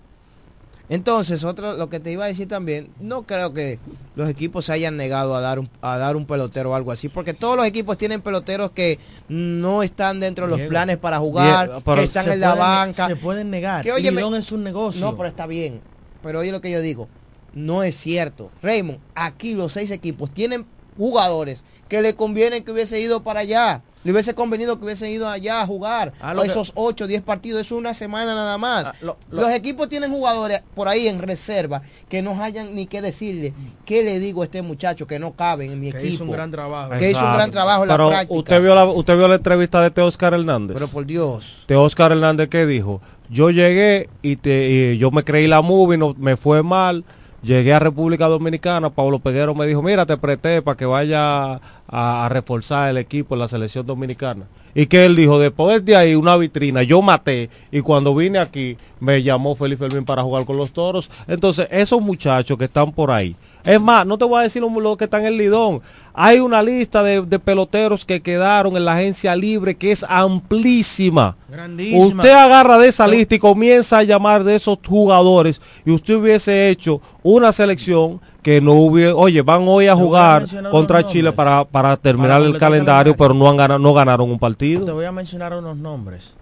[0.92, 3.80] Entonces, otro, lo que te iba a decir también, no creo que
[4.16, 7.08] los equipos se hayan negado a dar un, a dar un pelotero o algo así,
[7.08, 11.68] porque todos los equipos tienen peloteros que no están dentro de los planes para jugar,
[11.68, 13.08] Diego, pero que están en la banca.
[13.08, 13.86] Se pueden negar.
[13.86, 15.06] Que, Lidón es un negocio.
[15.06, 15.80] No, pero está bien.
[16.22, 17.08] Pero oye lo que yo digo,
[17.54, 18.52] no es cierto.
[18.62, 20.66] Raymond, aquí los seis equipos tienen
[20.98, 23.82] jugadores que le conviene que hubiese ido para allá.
[24.04, 27.04] Le hubiese convenido que hubiesen ido allá a jugar Ah, lo a que- esos 8
[27.04, 27.62] o 10 partidos.
[27.62, 28.86] Es una semana nada más.
[28.88, 32.88] Ah, lo- lo- Los equipos tienen jugadores por ahí en reserva que no hayan ni
[32.88, 33.54] que decirle
[33.86, 36.14] qué le digo a este muchacho que no caben en mi que equipo.
[36.16, 36.94] hizo un gran trabajo.
[36.98, 38.34] Que hizo un gran trabajo en la práctica.
[38.34, 40.74] usted vio la, usted vio la entrevista de Teo Oscar Hernández.
[40.76, 41.58] Pero por Dios.
[41.68, 46.00] Teo Oscar Hernández que dijo, yo llegué y, te, y yo me creí la movie,
[46.00, 47.04] no, me fue mal,
[47.42, 52.30] llegué a República Dominicana, Pablo Peguero me dijo, mira, te presté para que vaya a,
[52.30, 54.46] reforzar el equipo en la selección dominicana.
[54.74, 58.78] Y que él dijo, después de ahí una vitrina, yo maté y cuando vine aquí
[59.02, 61.12] me llamó Felipe Fermín para jugar con los toros.
[61.28, 64.98] Entonces, esos muchachos que están por ahí, es más, no te voy a decir lo
[64.98, 65.82] que están en el Lidón.
[66.14, 71.38] Hay una lista de, de peloteros que quedaron en la agencia libre que es amplísima.
[71.50, 72.06] Grandísima.
[72.06, 76.70] Usted agarra de esa lista y comienza a llamar de esos jugadores y usted hubiese
[76.70, 81.64] hecho una selección que no hubiera, oye, van hoy a Te jugar contra Chile para,
[81.64, 83.18] para terminar Para el calendario, calendario.
[83.18, 84.94] pero no, han ganado, no ganaron un Te partido.
[84.94, 86.34] voy a mencionar unos nombres.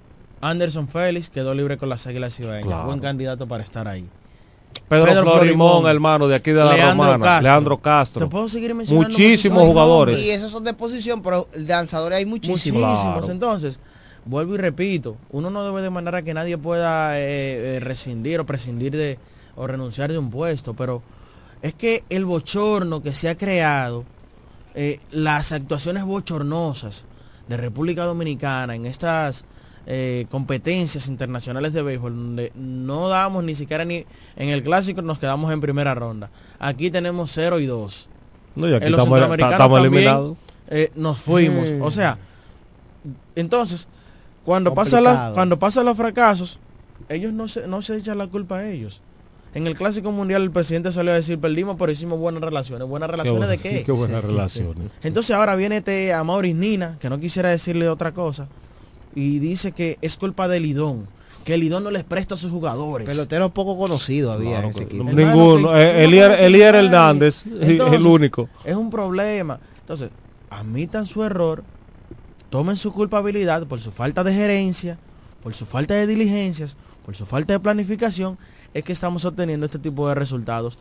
[0.42, 2.66] Anderson Félix quedó libre con las Águilas Ibaeñas.
[2.66, 2.86] Claro.
[2.86, 4.08] Buen candidato para estar ahí.
[4.88, 7.44] Pedro, Pedro Florimón, Florimón, hermano, de aquí de la Leandro Romana, Castro.
[7.44, 8.26] Leandro Castro.
[8.26, 10.20] Te puedo seguir mencionando Muchísimos jugadores.
[10.20, 12.82] Y esos son de posición, pero de lanzadores hay muchísimos.
[12.82, 13.18] Muchísimos.
[13.18, 13.32] Claro.
[13.32, 13.80] Entonces,
[14.26, 18.46] vuelvo y repito, uno no debe demandar a que nadie pueda eh, eh, rescindir o
[18.46, 19.20] prescindir de
[19.56, 21.04] o renunciar de un puesto, pero
[21.62, 24.06] es que el bochorno que se ha creado,
[24.74, 27.06] eh, las actuaciones bochornosas
[27.48, 29.44] de República Dominicana en estas
[29.88, 35.20] eh, competencias internacionales de béisbol, donde no damos ni siquiera ni en el clásico nos
[35.20, 36.30] quedamos en primera ronda.
[36.60, 38.10] Aquí tenemos 0 y 2.
[38.56, 40.38] No, y aquí En los estamos, centroamericanos estamos también, eliminados.
[40.70, 41.72] eh, nos fuimos.
[41.72, 41.82] Mm.
[41.82, 42.18] O sea,
[43.36, 43.88] entonces,
[44.46, 45.30] cuando pasa Complicado.
[45.30, 46.60] la, cuando pasan los fracasos,
[47.08, 49.02] ellos no se, no se echan la culpa a ellos.
[49.54, 52.88] En el Clásico Mundial el presidente salió a decir, perdimos, pero hicimos buenas relaciones.
[52.88, 53.84] ¿Buenas relaciones de qué?
[53.86, 54.92] Qué buenas relaciones.
[55.02, 58.48] Entonces ahora viene este Amaury Nina, que no quisiera decirle otra cosa,
[59.20, 61.08] y dice que es culpa de Lidón,
[61.44, 63.08] que Lidón no les presta a sus jugadores.
[63.08, 65.04] Pelotero poco conocido había Claro en ese equipo.
[65.04, 65.78] Ninguno.
[65.78, 66.76] Eh, Elier.
[66.76, 68.50] Hernández, es el único.
[68.64, 69.60] Es un problema.
[69.80, 70.12] Entonces,
[70.50, 71.64] admitan su error,
[72.50, 74.98] tomen su culpabilidad por su falta de gerencia,
[75.44, 78.38] por su falta de diligencias, por su falta de planificación,
[78.74, 80.78] es que estamos obteniendo este tipo de resultados.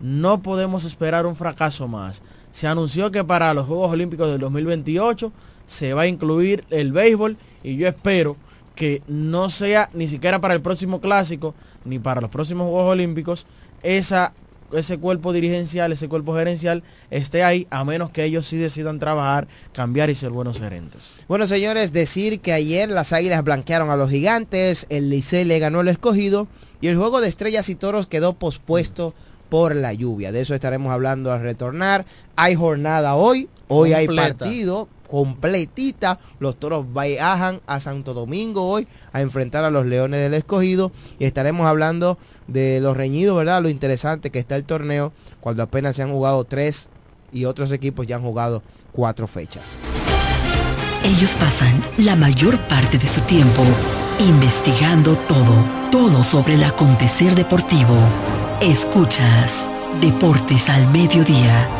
[0.00, 2.22] No podemos esperar un fracaso más.
[2.52, 5.32] Se anunció que para los Juegos Olímpicos del 2028
[5.66, 8.36] se va a incluir el béisbol y yo espero
[8.74, 13.46] que no sea ni siquiera para el próximo clásico ni para los próximos Juegos Olímpicos
[13.82, 14.32] esa
[14.72, 19.48] ese cuerpo dirigencial, ese cuerpo gerencial esté ahí, a menos que ellos sí decidan trabajar,
[19.72, 21.16] cambiar y ser buenos gerentes.
[21.28, 25.80] Bueno, señores, decir que ayer las Águilas blanquearon a los Gigantes, el Licey le ganó
[25.80, 26.48] el escogido
[26.80, 29.14] y el juego de estrellas y toros quedó pospuesto
[29.48, 30.32] por la lluvia.
[30.32, 32.06] De eso estaremos hablando al retornar.
[32.36, 36.20] Hay jornada hoy, hoy hay partido completita.
[36.38, 41.24] Los toros viajan a Santo Domingo hoy a enfrentar a los Leones del Escogido y
[41.24, 43.62] estaremos hablando de los reñidos, ¿verdad?
[43.62, 46.88] Lo interesante que está el torneo cuando apenas se han jugado tres
[47.32, 49.74] y otros equipos ya han jugado cuatro fechas.
[51.04, 53.62] Ellos pasan la mayor parte de su tiempo
[54.20, 55.54] investigando todo,
[55.90, 57.96] todo sobre el acontecer deportivo.
[58.60, 59.68] Escuchas
[60.00, 61.79] Deportes al Mediodía.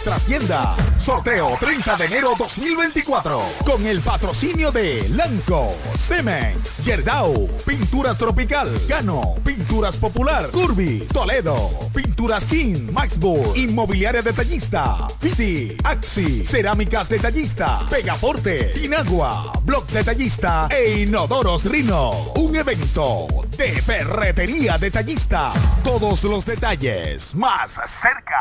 [0.00, 1.02] nuestras tiendas.
[1.02, 3.42] Sorteo 30 de enero 2024.
[3.66, 12.46] Con el patrocinio de Lanco, Cemex, Yerdau, Pinturas Tropical, Cano, Pinturas Popular, Curvi, Toledo, Pinturas
[12.46, 22.32] King, Maxburg, Inmobiliaria Detallista, Fiti, Axi, Cerámicas Detallista, Pegaforte, Inagua, Block Detallista e Inodoros Rino.
[22.36, 23.26] Un evento
[23.58, 25.52] de ferretería detallista.
[25.84, 28.40] Todos los detalles más cerca.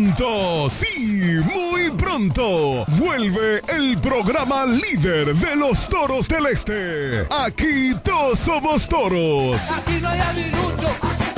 [0.00, 7.26] Pronto, sí, muy pronto, vuelve el programa líder de los toros del este.
[7.30, 9.70] Aquí todos somos toros.
[9.70, 11.29] Aquí no hay aguilucho.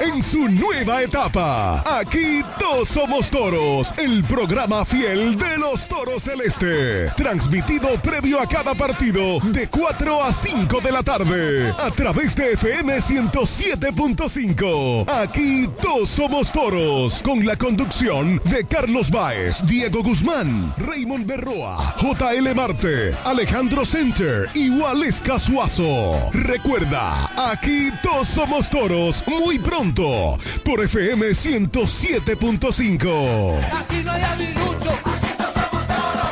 [0.00, 1.82] En su nueva etapa.
[1.98, 7.10] Aquí todos somos toros, el programa fiel de los toros del este.
[7.16, 12.52] Transmitido previo a cada partido de 4 a 5 de la tarde a través de
[12.52, 15.10] FM 107.5.
[15.10, 22.54] Aquí todos somos toros con la conducción de Carlos Baez, Diego Guzmán, Raymond Berroa, JL
[22.54, 26.30] Marte, Alejandro Center y Waleska Suazo.
[26.32, 33.58] Recuerda, aquí todos somos toros muy pronto por FM 107.5.
[33.72, 34.90] Aquí no hay aguilucho.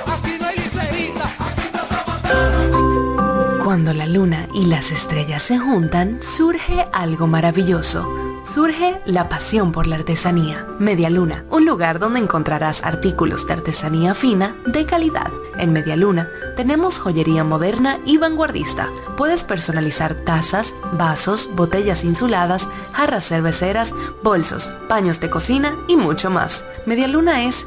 [0.07, 1.35] Aquí no hay liceíta.
[3.65, 8.28] Cuando la luna y las estrellas se juntan, surge algo maravilloso.
[8.49, 10.67] Surge la pasión por la artesanía.
[10.79, 15.31] Media Luna, un lugar donde encontrarás artículos de artesanía fina de calidad.
[15.59, 18.89] En Media Luna tenemos joyería moderna y vanguardista.
[19.19, 23.93] Puedes personalizar tazas, vasos, botellas insuladas, jarras cerveceras,
[24.23, 26.65] bolsos, paños de cocina y mucho más.
[26.87, 27.67] Media Luna es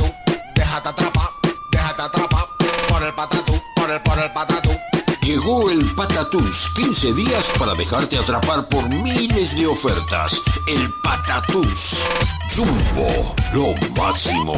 [5.31, 10.41] Llegó el Patatús, 15 días para dejarte atrapar por miles de ofertas.
[10.67, 12.03] El Patatús.
[12.53, 14.57] Jumbo, lo máximo.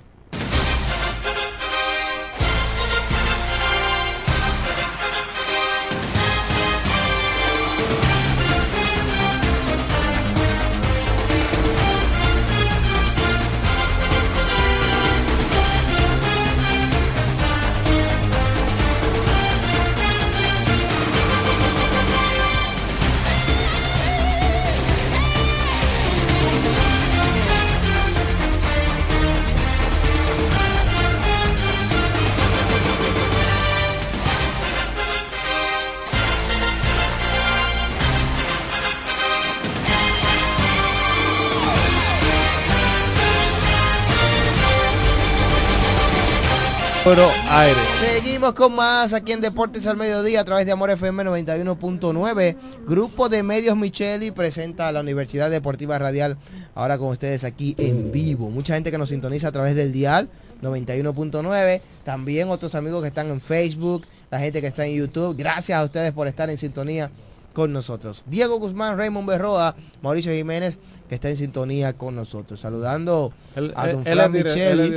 [47.99, 52.55] Seguimos con más aquí en Deportes al Mediodía a través de Amor FM 91.9.
[52.87, 56.37] Grupo de Medios Micheli presenta a la Universidad Deportiva Radial.
[56.73, 58.49] Ahora con ustedes aquí en vivo.
[58.49, 60.29] Mucha gente que nos sintoniza a través del dial
[60.61, 61.81] 91.9.
[62.05, 65.35] También otros amigos que están en Facebook, la gente que está en YouTube.
[65.37, 67.11] Gracias a ustedes por estar en sintonía
[67.51, 68.23] con nosotros.
[68.27, 70.77] Diego Guzmán, Raymond Berroa, Mauricio Jiménez,
[71.11, 72.61] que está en sintonía con nosotros.
[72.61, 73.33] Saludando
[73.75, 74.89] a don él- él Fran Micheli,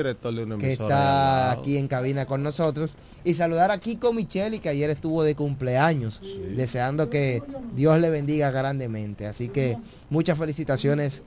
[0.61, 2.95] que está aquí en cabina con nosotros.
[3.25, 6.21] Y saludar a Kiko Micheli, que ayer estuvo de cumpleaños,
[6.55, 7.43] deseando que
[7.75, 9.27] Dios le bendiga grandemente.
[9.27, 9.77] Así que
[10.09, 11.25] muchas felicitaciones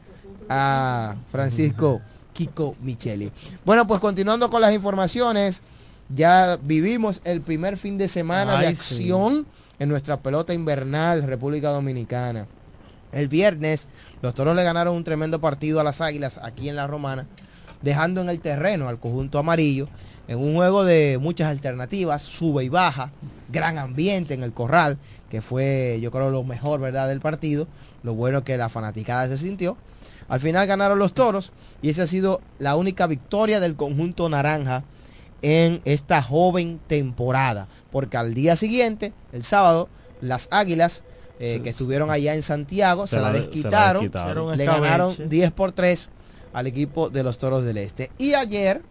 [0.47, 1.99] a Francisco
[2.33, 3.29] Kiko Micheli.
[3.65, 5.59] Bueno, pues continuando con las informaciones,
[6.15, 8.71] ya vivimos el primer fin de semana de sí.
[9.01, 9.45] acción
[9.79, 12.47] en nuestra pelota invernal República Dominicana.
[13.11, 13.87] El viernes
[14.21, 17.27] los toros le ganaron un tremendo partido a las águilas aquí en la Romana,
[17.81, 19.87] dejando en el terreno al conjunto amarillo
[20.27, 23.11] en un juego de muchas alternativas, sube y baja,
[23.49, 24.97] gran ambiente en el corral,
[25.29, 27.67] que fue yo creo lo mejor verdad del partido,
[28.03, 29.77] lo bueno que la fanaticada se sintió.
[30.27, 34.83] Al final ganaron los toros y esa ha sido la única victoria del conjunto naranja
[35.41, 39.87] en esta joven temporada, porque al día siguiente, el sábado,
[40.19, 41.03] las águilas
[41.39, 45.09] eh, que estuvieron allá en Santiago, se, Se la la- se la desquitaron, le ganaron
[45.11, 45.29] escabeche.
[45.29, 46.09] 10 por 3
[46.53, 48.11] al equipo de los Toros del Este.
[48.17, 48.81] Y ayer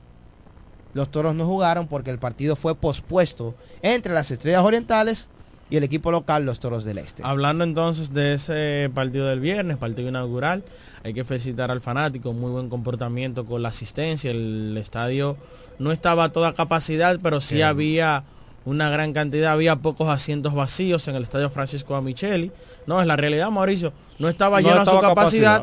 [0.95, 5.29] los Toros no jugaron porque el partido fue pospuesto entre las Estrellas Orientales
[5.69, 7.23] y el equipo local, los Toros del Este.
[7.25, 10.65] Hablando entonces de ese partido del viernes, partido inaugural,
[11.03, 15.37] hay que felicitar al fanático, muy buen comportamiento con la asistencia, el estadio
[15.81, 18.23] no estaba a toda capacidad, pero sí Qué había
[18.67, 22.53] una gran cantidad, había pocos asientos vacíos en el estadio Francisco Amicheli.
[22.87, 25.09] No, es la realidad, Mauricio, no estaba No lleno a su capacidad,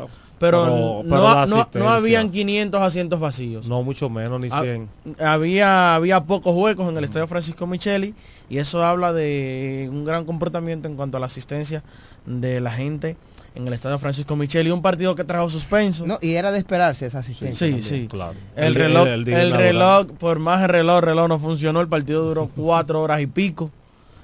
[0.40, 3.68] pero, pero- no, no- no habían 500 asientos vacíos.
[3.68, 4.88] No, mucho menos, ni Ah, 100.
[5.24, 8.14] había, había pocos huecos en el estadio Francisco Micheli
[8.50, 11.82] y eso habla de un gran comportamiento en cuanto a la asistencia
[12.26, 13.16] de la gente
[13.54, 14.70] en el estadio Francisco Micheli.
[14.70, 16.06] Un partido que trajo suspenso.
[16.06, 17.66] No, y era de esperarse esa asistencia.
[17.66, 18.08] Sí, sí.
[18.08, 18.34] Claro.
[18.56, 21.80] El, El- reloj, el- reloj, por más el reloj, el reloj no funcionó.
[21.80, 23.70] El partido duró cuatro horas y pico.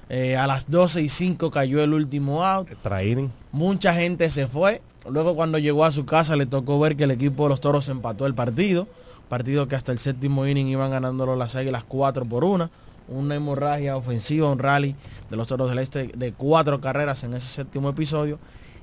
[0.09, 2.67] Eh, a las 12 y 5 cayó el último out.
[2.81, 3.29] Training.
[3.53, 4.81] Mucha gente se fue.
[5.09, 7.87] Luego cuando llegó a su casa le tocó ver que el equipo de los toros
[7.87, 8.87] empató el partido.
[9.29, 12.69] Partido que hasta el séptimo inning iban ganándolo las águilas 4 por 1.
[13.07, 14.95] Una hemorragia ofensiva, un rally
[15.29, 18.37] de los toros del este de cuatro carreras en ese séptimo episodio.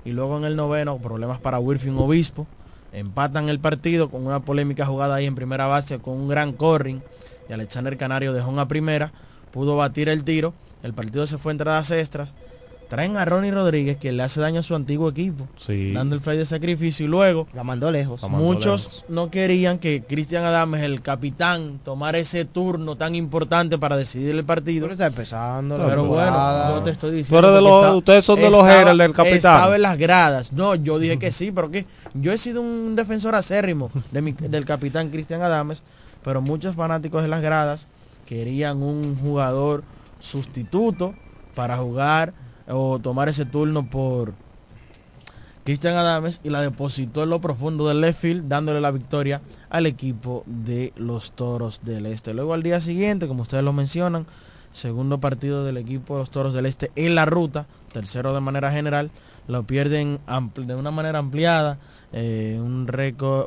[0.09, 2.47] Y luego en el noveno, problemas para Wilfin Obispo.
[2.95, 7.03] Empatan el partido con una polémica jugada ahí en primera base con un gran corring.
[7.47, 9.13] Y Alexander Canario dejó una primera.
[9.51, 10.55] Pudo batir el tiro.
[10.83, 12.33] El partido se fue a entradas extras.
[12.89, 15.47] Traen a Ronnie Rodríguez que le hace daño a su antiguo equipo.
[15.59, 15.93] Sí.
[15.93, 17.05] Dando el fly de sacrificio.
[17.05, 18.23] Y luego La mandó lejos.
[18.23, 19.05] La mandó muchos lejos.
[19.11, 24.43] no querían que Cristian Adames, el capitán, tomara ese turno tan importante para decidir el
[24.45, 24.87] partido.
[24.87, 27.39] Pero está empezando la Pero bueno, yo te estoy diciendo.
[27.47, 29.37] eres de los- está- ustedes son de los haters del capitán.
[29.37, 30.53] Estaba en las gradas.
[30.55, 31.85] No, yo dije que sí, pero que
[32.15, 35.83] yo he sido un defensor acérrimo de mi- del capitán Cristian Adames,
[36.25, 37.87] pero muchos fanáticos de las gradas
[38.27, 39.85] querían un jugador
[40.21, 41.15] sustituto
[41.55, 42.33] para jugar
[42.69, 44.35] o tomar ese turno por
[45.69, 49.85] Cristian Adames y la depositó en lo profundo del left field, dándole la victoria al
[49.85, 52.33] equipo de los Toros del Este.
[52.33, 54.27] Luego al día siguiente, como ustedes lo mencionan,
[54.73, 58.73] segundo partido del equipo de los Toros del Este en la ruta, tercero de manera
[58.73, 59.11] general,
[59.47, 60.21] lo pierden
[60.57, 61.79] de una manera ampliada,
[62.13, 62.89] eh, un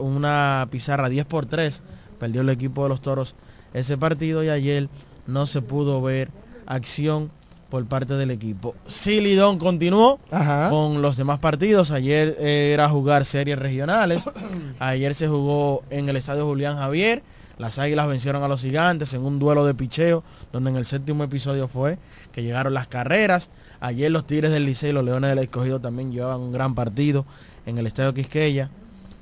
[0.02, 1.82] una pizarra 10 por 3,
[2.20, 3.36] perdió el equipo de los Toros
[3.74, 4.90] ese partido y ayer
[5.26, 6.30] no se pudo ver
[6.68, 7.32] acción
[7.72, 8.76] por parte del equipo.
[8.86, 10.70] Silidón continuó Ajá.
[10.70, 11.90] con los demás partidos.
[11.90, 14.26] Ayer eh, era jugar series regionales.
[14.80, 17.24] Ayer se jugó en el estadio Julián Javier.
[17.58, 21.24] Las Águilas vencieron a los Gigantes en un duelo de picheo, donde en el séptimo
[21.24, 21.98] episodio fue
[22.34, 23.50] que llegaron las carreras.
[23.80, 27.26] Ayer los Tigres del Liceo y los Leones del Escogido también llevaban un gran partido
[27.66, 28.70] en el estadio Quisqueya.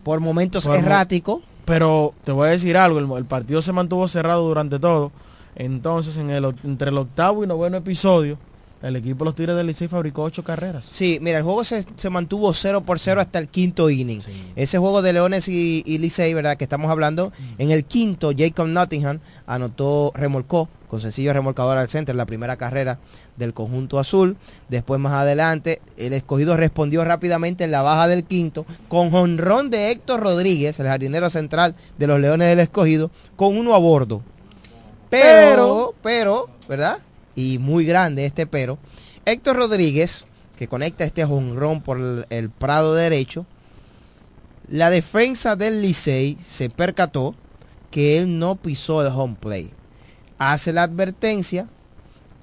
[0.03, 1.41] Por momentos Por mo-.
[1.65, 5.11] Pero te voy a decir algo, el, el partido se mantuvo cerrado durante todo.
[5.59, 8.39] Entonces, en el, oc- entre el octavo y noveno episodio,
[8.81, 10.85] el equipo de los Tigres del Licey fabricó ocho carreras.
[10.85, 14.21] Sí, mira, el juego se, se mantuvo 0 por 0 hasta el quinto inning.
[14.55, 16.55] Ese juego de Leones y, y Licey, ¿verdad?
[16.55, 17.33] Que estamos hablando.
[17.57, 22.99] En el quinto, Jacob Nottingham anotó, remolcó con sencillo remolcador al center la primera carrera
[23.35, 24.37] del conjunto azul.
[24.69, 29.91] Después más adelante, el escogido respondió rápidamente en la baja del quinto con jonrón de
[29.91, 34.21] Héctor Rodríguez, el jardinero central de los Leones del escogido, con uno a bordo.
[35.09, 36.99] Pero, pero, ¿verdad?
[37.35, 38.77] Y muy grande este pero.
[39.25, 40.25] Héctor Rodríguez,
[40.57, 43.45] que conecta este jonrón por el, prado derecho,
[44.67, 47.35] la defensa del Licey se percató
[47.91, 49.71] que él no pisó el home play.
[50.37, 51.67] Hace la advertencia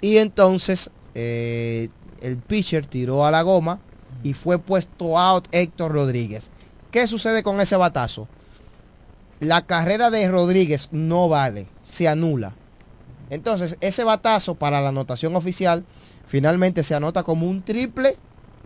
[0.01, 1.89] y entonces eh,
[2.21, 3.81] el pitcher tiró a la goma
[4.23, 6.49] y fue puesto out Héctor Rodríguez.
[6.91, 8.29] ¿Qué sucede con ese batazo?
[9.41, 12.53] La carrera de Rodríguez no vale, se anula.
[13.31, 15.85] Entonces, ese batazo para la anotación oficial
[16.27, 18.17] finalmente se anota como un triple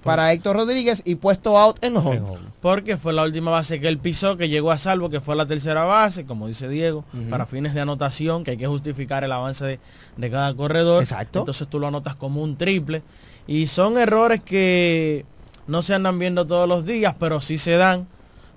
[0.02, 2.22] para Héctor Rodríguez y puesto out en home.
[2.60, 5.46] Porque fue la última base que él pisó, que llegó a salvo, que fue la
[5.46, 9.64] tercera base, como dice Diego, para fines de anotación, que hay que justificar el avance
[9.64, 9.80] de,
[10.16, 11.02] de cada corredor.
[11.02, 11.40] Exacto.
[11.40, 13.02] Entonces tú lo anotas como un triple.
[13.46, 15.24] Y son errores que
[15.66, 18.06] no se andan viendo todos los días, pero sí se dan.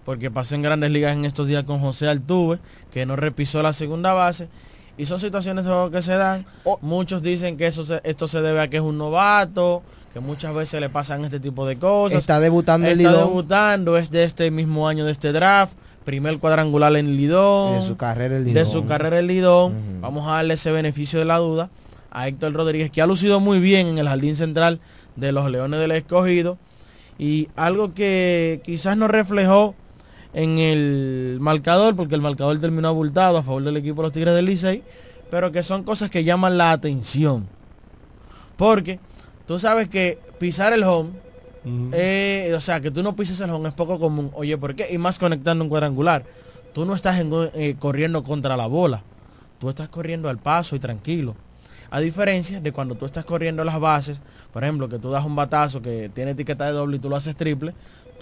[0.05, 2.59] Porque pasé en grandes ligas en estos días con José Altuve,
[2.93, 4.47] que no repisó la segunda base.
[4.95, 6.45] Y son situaciones de juego que se dan.
[6.65, 6.77] Oh.
[6.81, 9.81] Muchos dicen que eso se- esto se debe a que es un novato,
[10.13, 12.19] que muchas veces le pasan este tipo de cosas.
[12.19, 15.73] Está debutando el Está Lidón debutando, es de este mismo año de este draft,
[16.05, 18.71] primer cuadrangular en Lidón, de su carrera el de Lidón.
[18.71, 19.73] su carrera en Lidón.
[20.01, 21.71] Vamos a darle ese beneficio de la duda
[22.11, 24.79] a Héctor Rodríguez, que ha lucido muy bien en el jardín central
[25.15, 26.59] de los Leones del Escogido.
[27.17, 29.73] Y algo que quizás no reflejó
[30.33, 34.35] en el marcador, porque el marcador terminó abultado a favor del equipo de los Tigres
[34.35, 34.83] del Licey,
[35.29, 37.47] pero que son cosas que llaman la atención.
[38.57, 38.99] Porque
[39.47, 41.09] tú sabes que pisar el home
[41.93, 44.29] Eh, o sea, que tú no pises el home es poco común.
[44.33, 44.87] Oye, ¿por qué?
[44.91, 46.25] Y más conectando un cuadrangular.
[46.73, 49.01] Tú no estás en- eh, corriendo contra la bola.
[49.59, 51.35] Tú estás corriendo al paso y tranquilo.
[51.89, 54.19] A diferencia de cuando tú estás corriendo las bases,
[54.51, 57.15] por ejemplo, que tú das un batazo que tiene etiqueta de doble y tú lo
[57.15, 57.73] haces triple,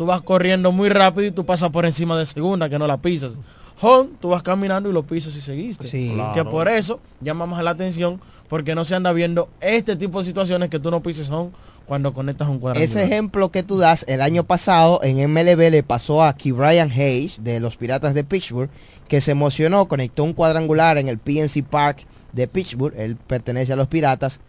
[0.02, 2.98] tú vas corriendo muy rápido y tú pasas por encima de segunda que no la
[2.98, 3.34] pisas.
[3.82, 5.88] Home, tú vas caminando y lo pisas y seguiste.
[5.88, 6.20] Sí.
[6.34, 10.70] Que por eso llamamos la atención porque no se anda viendo este tipo de situaciones
[10.70, 11.52] que tú no pises home
[11.86, 12.90] cuando conectas un cuadrangular.
[12.90, 17.44] Ese ejemplo que tú das, el año pasado en MLB le pasó a Brian Hayes
[17.44, 18.72] de los Piratas de Pittsburgh,
[19.08, 23.76] que se emocionó, conectó un cuadrangular en el PNC Park de Pittsburgh, él pertenece a
[23.76, 24.40] los Piratas,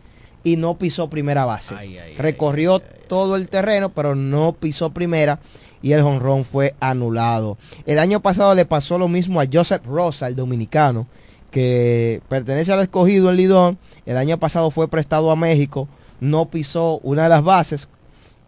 [0.45, 1.75] y no pisó primera base.
[2.19, 5.41] Recorrió todo el terreno, pero no pisó primera
[5.83, 7.59] y el jonrón fue anulado.
[7.87, 11.09] El año pasado le pasó lo mismo a Joseph Rosa, el dominicano,
[11.51, 13.79] que pertenece al escogido en Lidón.
[14.07, 15.89] El año pasado fue prestado a México,
[16.21, 17.89] no pisó una de las bases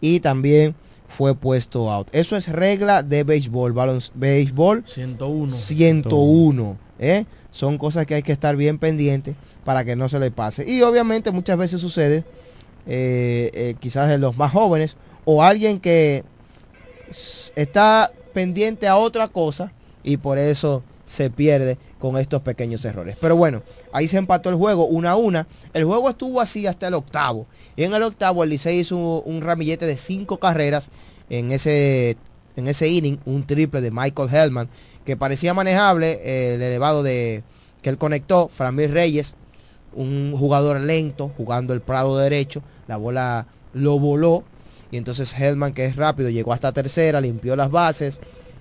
[0.01, 0.75] y también
[1.09, 2.09] fue puesto out.
[2.13, 5.55] Eso es regla de béisbol, balons, béisbol 101.
[5.55, 6.77] 101.
[6.99, 7.25] ¿eh?
[7.51, 10.69] Son cosas que hay que estar bien pendientes para que no se le pase.
[10.71, 12.25] Y obviamente muchas veces sucede,
[12.87, 16.25] eh, eh, quizás en los más jóvenes, o alguien que
[17.57, 23.17] está pendiente a otra cosa y por eso se pierde con estos pequeños errores.
[23.21, 23.63] Pero bueno,
[23.93, 25.47] ahí se empató el juego, una a una.
[25.73, 27.47] El juego estuvo así hasta el octavo.
[27.77, 30.91] Y en el octavo el Licey hizo un, un ramillete de cinco carreras
[31.31, 32.17] en ese,
[32.57, 34.69] en ese inning, un triple de Michael Hellman,
[35.05, 37.43] que parecía manejable, eh, el elevado de
[37.83, 39.35] que él conectó, Framil Reyes,
[39.95, 44.45] un jugador lento, jugando el prado derecho, la bola lo voló,
[44.91, 48.21] y entonces Hellman, que es rápido, llegó hasta tercera, limpió las bases.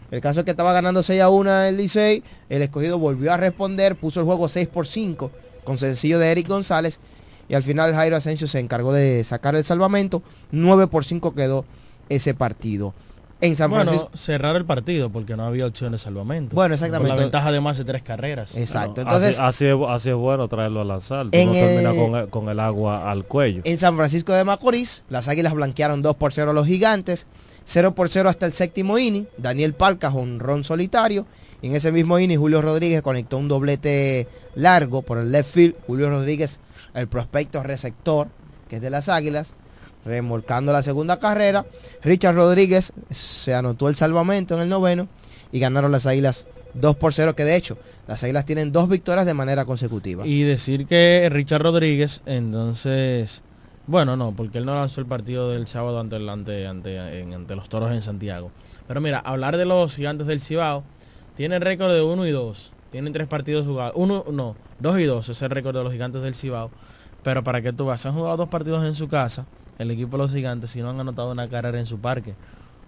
[0.10, 3.38] El caso es que estaba ganando 6 a 1 el Licey, el escogido volvió a
[3.38, 5.32] responder, puso el juego 6 por 5
[5.64, 7.00] con sencillo de Eric González
[7.50, 10.22] y al final Jairo Asensio se encargó de sacar el salvamento,
[10.52, 11.66] 9 por 5 quedó
[12.10, 12.94] ese partido.
[13.44, 16.56] En San bueno, Francisco, cerrar el partido porque no había opción de salvamento.
[16.56, 17.10] Bueno, exactamente.
[17.10, 18.56] Con la ventaja de más de tres carreras.
[18.56, 19.04] Exacto.
[19.04, 21.26] Bueno, Entonces, así, así es, así es bueno traerlo a lanzar.
[21.26, 23.62] Tú En no terminas el- con el, con el agua al cuello.
[23.66, 27.28] En San Francisco de Macorís, las Águilas blanquearon 2 por 0 a los Gigantes,
[27.66, 29.28] 0 por 0 hasta el séptimo inning.
[29.38, 31.28] Daniel Palca un ron solitario.
[31.62, 35.76] Y en ese mismo inning, Julio Rodríguez conectó un doblete largo por el left field.
[35.86, 36.62] Julio Rodríguez,
[36.94, 38.30] el prospecto receptor,
[38.70, 39.54] que es de las Águilas,
[40.06, 41.66] remolcando la segunda carrera.
[42.02, 45.08] Richard Rodríguez se anotó el salvamento en el noveno
[45.52, 47.78] y ganaron las Águilas 2 por 0, que de hecho,
[48.08, 50.26] las Águilas tienen dos victorias de manera consecutiva.
[50.26, 53.44] Y decir que Richard Rodríguez, entonces,
[53.88, 58.52] bueno, no, porque él no lanzó el partido del sábado ante, los toros en Santiago.
[58.88, 60.84] Pero mira, hablar de los gigantes del Cibao,
[61.36, 62.72] tienen récord de 1 y 2.
[62.92, 63.94] Tienen tres partidos jugados.
[63.96, 66.70] Uno, no, 2 y 2 es el récord de los gigantes del Cibao.
[67.24, 69.46] Pero para que tú vas, han jugado dos partidos en su casa,
[69.80, 72.36] el equipo de los gigantes, y no han anotado una carrera en su parque.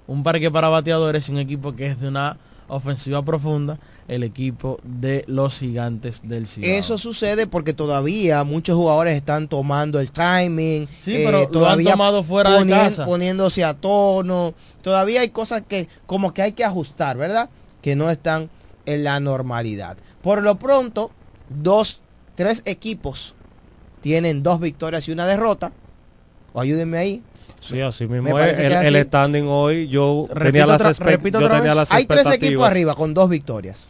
[0.07, 3.77] Un parque para bateadores y un equipo que es de una ofensiva profunda,
[4.07, 6.69] el equipo de los gigantes del Cibao.
[6.69, 10.87] Eso sucede porque todavía muchos jugadores están tomando el timing.
[10.99, 13.05] Sí, pero lo han tomado fuera de ponien- casa.
[13.05, 14.53] Poniéndose a tono.
[14.81, 17.49] Todavía hay cosas que como que hay que ajustar, ¿verdad?
[17.81, 18.49] Que no están
[18.85, 19.97] en la normalidad.
[20.21, 21.11] Por lo pronto,
[21.49, 22.01] dos,
[22.35, 23.33] tres equipos
[24.01, 25.71] tienen dos victorias y una derrota.
[26.55, 27.21] O ayúdenme ahí.
[27.59, 28.57] Sí, así mismo es.
[28.57, 31.77] El, standing hoy, yo Repito tenía las, otra- espe- repito yo otra tenía vez.
[31.77, 32.71] las Hay tres equipos expectativas.
[32.71, 33.87] arriba con dos victorias.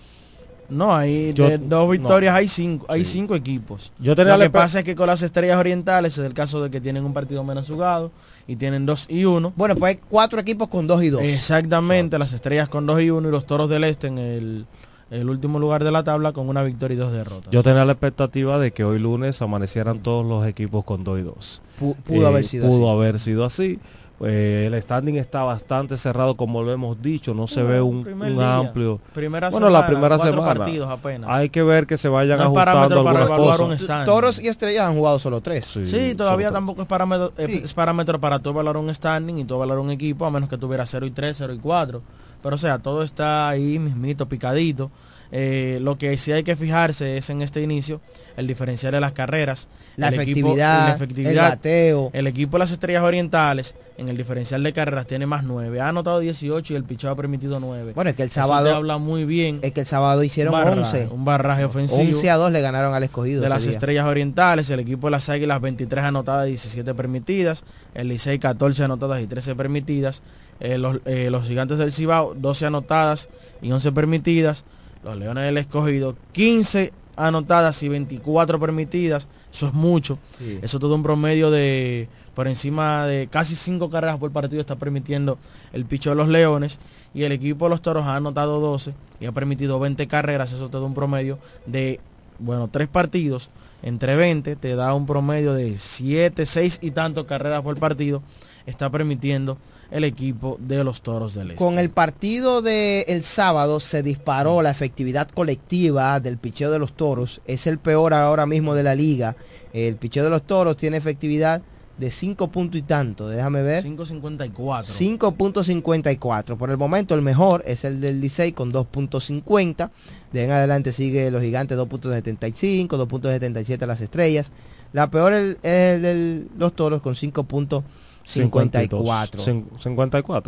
[0.68, 2.38] No, hay Yo- de dos victorias, no.
[2.39, 3.91] hay cinco, hay cinco equipos.
[3.99, 6.72] Yo tenía Lo que pasa es que con las estrellas orientales es el caso de
[6.72, 8.11] que tienen un partido menos jugado
[8.47, 9.53] y tienen dos y uno.
[9.55, 11.22] Bueno, pues hay cuatro equipos con dos y dos.
[11.22, 14.66] Exactamente, las estrellas con dos y uno y los toros del este en el,
[15.11, 17.51] el último lugar de la tabla con una victoria y dos derrotas.
[17.51, 21.21] Yo tenía la expectativa de que hoy lunes amanecieran todos los equipos con 2 y
[21.23, 21.61] 2.
[21.79, 22.97] Pu- pudo haber sido pudo así.
[22.97, 23.79] haber sido así.
[24.21, 27.33] Eh, el standing está bastante cerrado, como lo hemos dicho.
[27.33, 28.99] No se No, ve un, un día, amplio.
[29.13, 30.53] primera bueno, la semana, primera cuatro semana.
[30.55, 31.29] partidos apenas.
[31.29, 34.05] Hay que ver que se vayan No ajustando parámetro para algunas cosas.
[34.05, 35.65] Toros y estrellas han jugado solo tres.
[35.83, 39.55] Sí, todavía tampoco es parámetro, es- es parámetro para tú evaluar un standing y tú
[39.55, 42.01] evaluar un equipo, a menos que tuviera 0 y 3, 0 y 4.
[42.45, 44.91] Pero o sea, todo está ahí mismito, picadito.
[45.31, 47.99] Eh, lo que sí hay que fijarse es en este inicio
[48.37, 49.67] el diferencial de las carreras.
[49.97, 51.49] La el equipo- efectividad, la el efectividad.
[51.49, 52.09] bateo.
[52.13, 55.81] El equipo de las estrellas orientales en el diferencial de carreras tiene más 9.
[55.81, 57.93] Ha anotado 18 y el pichado ha permitido 9.
[57.95, 59.59] Bueno, es que el sábado- habla muy bien.
[59.63, 61.07] Es que el sábado hicieron Un barraje, 11.
[61.11, 62.01] Un barraje ofensivo.
[62.01, 63.41] 11 a 2 le ganaron al escogido.
[63.41, 63.71] De las día.
[63.71, 67.63] estrellas orientales, el equipo de las águilas 23 anotadas y 17 permitidas,
[67.95, 70.21] el Licey 14 anotadas y 13 permitidas,
[70.59, 73.29] eh, los, eh, los gigantes del Cibao 12 anotadas
[73.61, 74.63] y 11 permitidas,
[75.03, 80.59] los leones del escogido 15 anotadas y 24 permitidas, eso es mucho, Sí.
[80.61, 85.37] eso todo un promedio de por encima de casi cinco carreras por partido está permitiendo
[85.71, 86.79] el picho de los Leones.
[87.13, 90.67] Y el equipo de los Toros ha anotado 12 y ha permitido 20 carreras, eso
[90.69, 92.01] te da un promedio de,
[92.39, 93.49] bueno, tres partidos.
[93.83, 98.21] Entre 20, te da un promedio de 7, 6 y tanto carreras por partido,
[98.65, 99.57] está permitiendo
[99.91, 101.63] el equipo de los Toros del Este.
[101.63, 107.41] Con el partido del sábado se disparó la efectividad colectiva del picheo de los toros.
[107.45, 109.36] Es el peor ahora mismo de la liga.
[109.73, 111.61] El picheo de los toros tiene efectividad
[111.97, 113.29] de 5 puntos y tanto.
[113.29, 113.83] Déjame ver.
[113.83, 114.86] 5.54.
[114.86, 116.57] 5.54.
[116.57, 119.91] Por el momento el mejor es el del Licey con 2.50.
[120.33, 124.51] De en adelante sigue los gigantes 2.75, 2.77 las estrellas.
[124.93, 127.83] La peor el- es el de los toros con 5.54.
[128.26, 129.41] 54,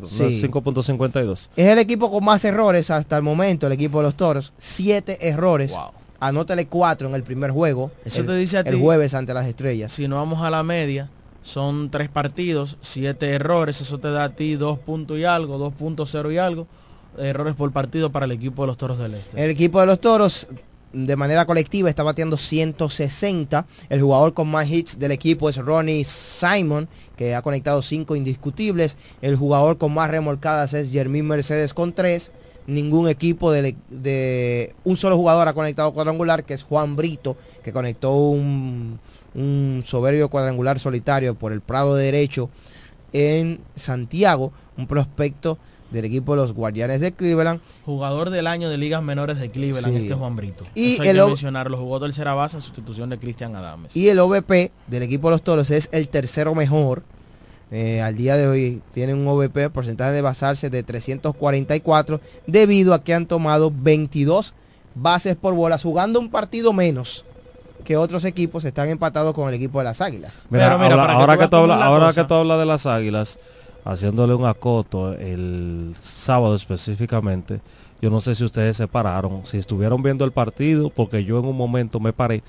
[0.09, 0.15] Sí.
[0.19, 1.49] no es 5.52.
[1.55, 4.51] Es el equipo con más errores hasta el momento, el equipo de los toros.
[4.59, 5.71] Siete errores.
[6.19, 7.91] Anótale cuatro en el primer juego.
[8.03, 9.91] Eso el, te dice a el ti- jueves ante las estrellas.
[9.91, 11.09] Si no vamos a la media,
[11.43, 16.33] son tres partidos, siete errores, eso te da a ti dos puntos y algo, 2.0
[16.33, 16.65] y algo,
[17.19, 19.43] errores por partido para el equipo de los Toros del Este.
[19.43, 20.47] El equipo de los toros
[21.05, 23.67] de manera colectiva está bateando 160.
[23.89, 28.97] El jugador con más hits del equipo es Ronnie Simon, que ha conectado cinco indiscutibles.
[29.21, 32.31] El jugador con más remolcadas es Jermín Mercedes con tres.
[32.65, 37.71] Ningún equipo de, de un solo jugador ha conectado cuadrangular, que es Juan Brito, que
[37.71, 38.99] conectó un,
[39.35, 42.49] un soberbio cuadrangular solitario por el Prado derecho
[43.13, 45.57] en Santiago, un prospecto
[45.91, 47.61] del equipo de los Guardianes de Cleveland.
[47.85, 50.03] Jugador del año de ligas menores de Cleveland, Sí.
[50.03, 50.65] este Juan Brito.
[50.75, 53.95] Y Eso hay el que mencionarlo, jugó tercera base en sustitución de Cristian Adames.
[53.95, 57.03] Y el OVP del equipo de los Toros es el tercero mejor.
[57.69, 63.03] Eh, al día de hoy tiene un OVP, porcentaje de basarse de 344, debido a
[63.03, 64.53] que han tomado 22
[64.95, 67.25] bases por bolas, jugando un partido menos
[67.83, 70.33] que otros equipos están empatados con el equipo de las Águilas.
[70.49, 72.21] Mira, Pero mira, ahora, para que ahora tú que tú ahora cosa.
[72.21, 73.39] que tú hablas de las águilas,
[73.87, 77.61] haciéndole un acoto el sábado específicamente,
[78.01, 81.45] yo no sé si ustedes se pararon, si estuvieron viendo el partido, porque yo en
[81.45, 82.43] un momento me paré.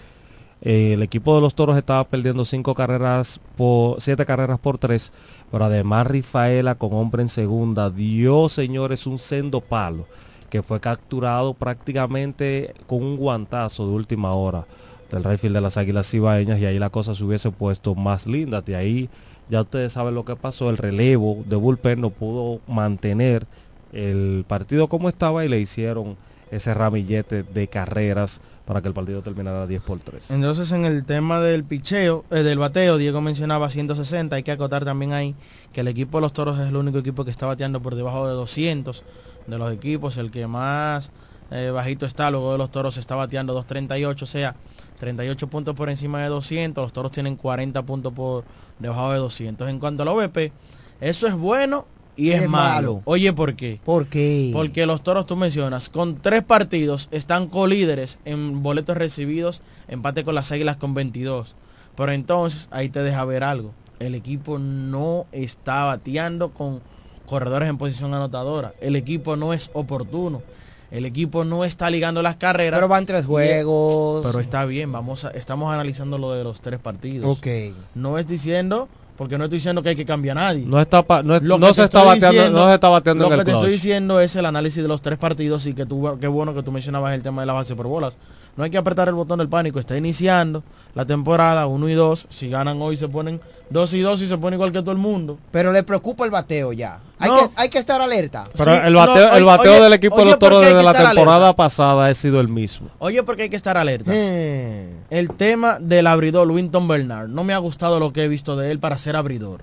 [0.61, 5.12] eh, el equipo de los toros estaba perdiendo cinco carreras por siete carreras por tres,
[5.51, 10.07] pero además Rifaela con hombre en segunda dio señores un sendo palo
[10.51, 14.66] que fue capturado prácticamente con un guantazo de última hora
[15.11, 18.61] del Rayfield de las Águilas Cibaeñas y ahí la cosa se hubiese puesto más linda.
[18.61, 19.09] De ahí
[19.51, 23.46] ya ustedes saben lo que pasó, el relevo de Bullpen no pudo mantener
[23.92, 26.16] el partido como estaba y le hicieron
[26.51, 30.30] ese ramillete de carreras para que el partido terminara 10 por 3.
[30.30, 34.84] Entonces en el tema del picheo, eh, del bateo, Diego mencionaba 160, hay que acotar
[34.84, 35.34] también ahí
[35.72, 38.28] que el equipo de los Toros es el único equipo que está bateando por debajo
[38.28, 39.05] de 200
[39.46, 41.11] de los equipos, el que más
[41.51, 44.55] eh, bajito está, luego de los Toros está bateando 238, o sea,
[45.01, 48.44] 38 puntos por encima de 200, los Toros tienen 40 puntos por
[48.79, 49.68] debajo de 200.
[49.68, 50.53] En cuanto al OVP,
[51.01, 52.95] eso es bueno y es, Es malo.
[52.95, 53.03] malo.
[53.05, 53.81] Oye, ¿por qué?
[53.85, 54.51] ¿Por qué?
[54.53, 60.35] Porque los toros tú mencionas, con tres partidos están colíderes en boletos recibidos, empate con
[60.35, 61.55] las águilas con 22.
[61.97, 63.72] Pero entonces ahí te deja ver algo.
[63.99, 66.81] El equipo no está bateando con
[67.26, 68.72] corredores en posición anotadora.
[68.81, 70.43] El equipo no es oportuno.
[70.91, 72.78] El equipo no está ligando las carreras.
[72.78, 74.22] Pero van tres juegos.
[74.24, 77.26] Pero está bien, vamos a- estamos analizando lo de los tres partidos.
[77.39, 77.47] Ok.
[77.95, 80.64] No es diciendo, porque no estoy diciendo que hay que cambiar a nadie.
[80.64, 82.89] No está pa- no es- Lo no que se está bateando, diciendo- no se está
[82.89, 85.66] bateando lo en el que te estoy diciendo es el análisis de los tres partidos
[85.66, 88.16] y que tú, qué bueno que tú mencionabas el tema de la base por bolas.
[88.59, 92.26] No hay que apretar el botón del pánico, está iniciando la temporada 1 y 2.
[92.28, 93.40] Si ganan hoy se ponen
[93.70, 95.38] 2 y 2 y se pone igual que todo el mundo.
[95.52, 96.98] Pero le preocupa el bateo ya.
[97.20, 97.36] Hay, No.
[97.36, 98.42] que, hay que estar alerta.
[98.56, 100.62] Pero Sí, el no, bateo, el oye, bateo oye, del equipo de los toros ¿por
[100.64, 101.56] qué hay desde la temporada alerta?
[101.56, 102.88] pasada ha sido el mismo.
[102.98, 104.11] Oye, porque hay que estar alerta.
[104.12, 104.92] Eh.
[105.09, 107.28] El tema del abridor Winton Bernard.
[107.28, 109.61] No me ha gustado lo que he visto de él para ser abridor.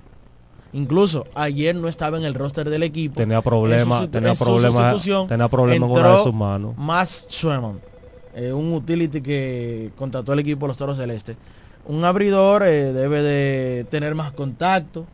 [0.71, 3.15] Incluso ayer no estaba en el roster del equipo.
[3.15, 6.73] Tenía En problemas, tenía problemas, tenía problemas en una de sus manos.
[6.77, 7.79] Max Sherman,
[8.35, 11.37] eh, un utility que contrató el equipo de los Toros del Este.
[11.85, 15.05] Un abridor eh, debe de tener más contacto,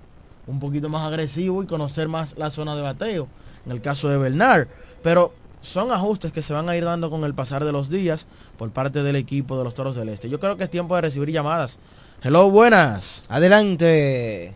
[0.48, 3.28] un poquito más agresivo y conocer más la zona de bateo.
[3.66, 4.68] En el caso de Bernard.
[5.04, 8.26] Pero son ajustes que se van a ir dando con el pasar de los días
[8.58, 10.28] por parte del equipo de los Toros del Este.
[10.28, 11.78] Yo creo que es tiempo de recibir llamadas.
[12.24, 13.24] Hello, buenas.
[13.30, 14.54] Adelante.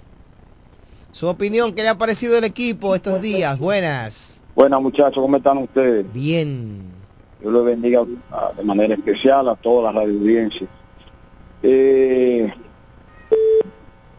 [1.11, 3.59] Su opinión, ¿qué le ha parecido el equipo estos días?
[3.59, 4.38] Buenas.
[4.55, 6.11] Buenas muchachos, ¿cómo están ustedes?
[6.11, 7.05] Bien.
[7.44, 8.04] Yo les bendiga
[8.58, 10.68] de manera especial a toda la radio audiencia.
[11.62, 12.52] Eh,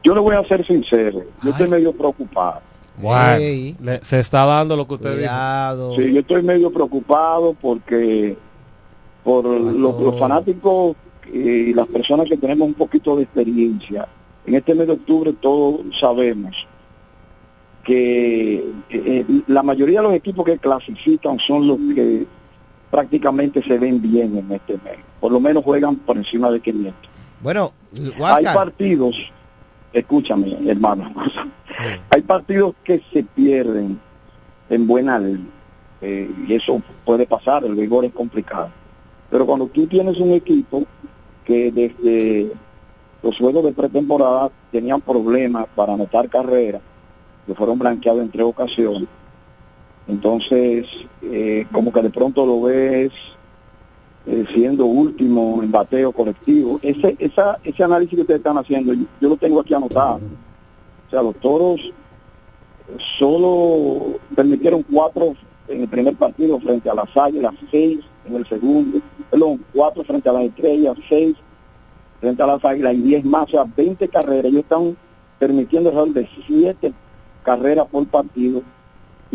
[0.03, 2.61] yo le voy a ser sincero, yo estoy medio preocupado.
[2.99, 5.19] Bueno, le- se está dando lo que usted dijo.
[5.21, 5.97] Cuidado.
[5.97, 8.37] Sí, yo estoy medio preocupado porque
[9.25, 10.97] por los, los fanáticos
[11.33, 14.07] y las personas que tenemos un poquito de experiencia
[14.47, 16.69] En este mes de octubre todos sabemos
[17.83, 22.27] que eh, eh, la mayoría de los equipos que clasifican son los que
[22.91, 24.99] prácticamente se ven bien en este mes.
[25.21, 27.11] Por lo menos juegan por encima de 500.
[27.41, 27.73] Bueno,
[28.23, 29.33] Hay partidos,
[29.93, 31.13] escúchame, hermano,
[32.11, 34.01] hay partidos que se pierden
[34.69, 35.39] en buena ley,
[36.01, 38.71] eh, y eso puede pasar, el vigor es complicado.
[39.31, 40.85] Pero cuando tú tienes un equipo
[41.45, 42.53] que desde
[43.23, 46.83] los juegos de pretemporada tenían problemas para anotar carreras,
[47.47, 49.09] que fueron blanqueados en tres ocasiones,
[50.09, 50.87] entonces
[51.23, 53.13] eh, como que de pronto lo ves
[54.27, 56.81] eh, siendo último en bateo colectivo.
[56.83, 60.21] Ese, esa, ese análisis que ustedes están haciendo, yo, yo lo tengo aquí anotado.
[61.07, 61.93] O sea, los toros
[62.99, 65.35] solo permitieron cuatro
[65.69, 69.01] en el primer partido frente a las águilas, seis en el segundo,
[69.31, 71.37] perdón, cuatro frente a las estrellas, seis
[72.21, 74.47] frente a las águilas y diez más, o sea, 20 carreras.
[74.47, 74.97] Ellos están
[75.39, 76.93] permitiendo alrededor de siete
[77.43, 78.63] carreras por partido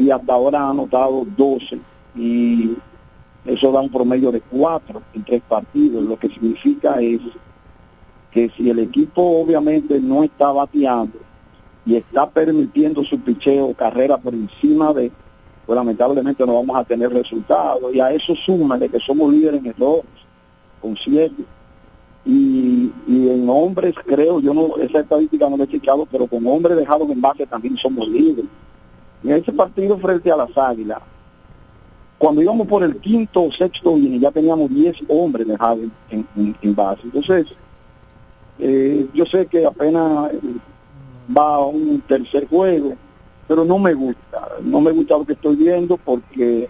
[0.01, 1.79] y hasta ahora han anotado 12
[2.15, 2.75] y
[3.45, 7.19] eso da un promedio de cuatro en tres partidos, lo que significa es
[8.31, 11.19] que si el equipo obviamente no está bateando
[11.85, 15.11] y está permitiendo su picheo carrera por encima de,
[15.65, 17.93] pues lamentablemente no vamos a tener resultados.
[17.93, 20.05] Y a eso suma de que somos líderes en errores,
[20.79, 21.43] con siete.
[22.23, 26.45] Y, y en hombres creo, yo no, esa estadística no la he chequeado, pero con
[26.45, 28.45] hombres dejados en base también somos líderes.
[29.23, 30.99] En ese partido frente a las águilas,
[32.17, 37.01] cuando íbamos por el quinto o sexto inning, ya teníamos 10 hombres dejados en, base.
[37.03, 37.47] Entonces,
[38.59, 40.39] eh, yo sé que apenas eh,
[41.35, 42.95] va a un tercer juego,
[43.47, 44.49] pero no me gusta.
[44.61, 46.69] No me gusta lo que estoy viendo porque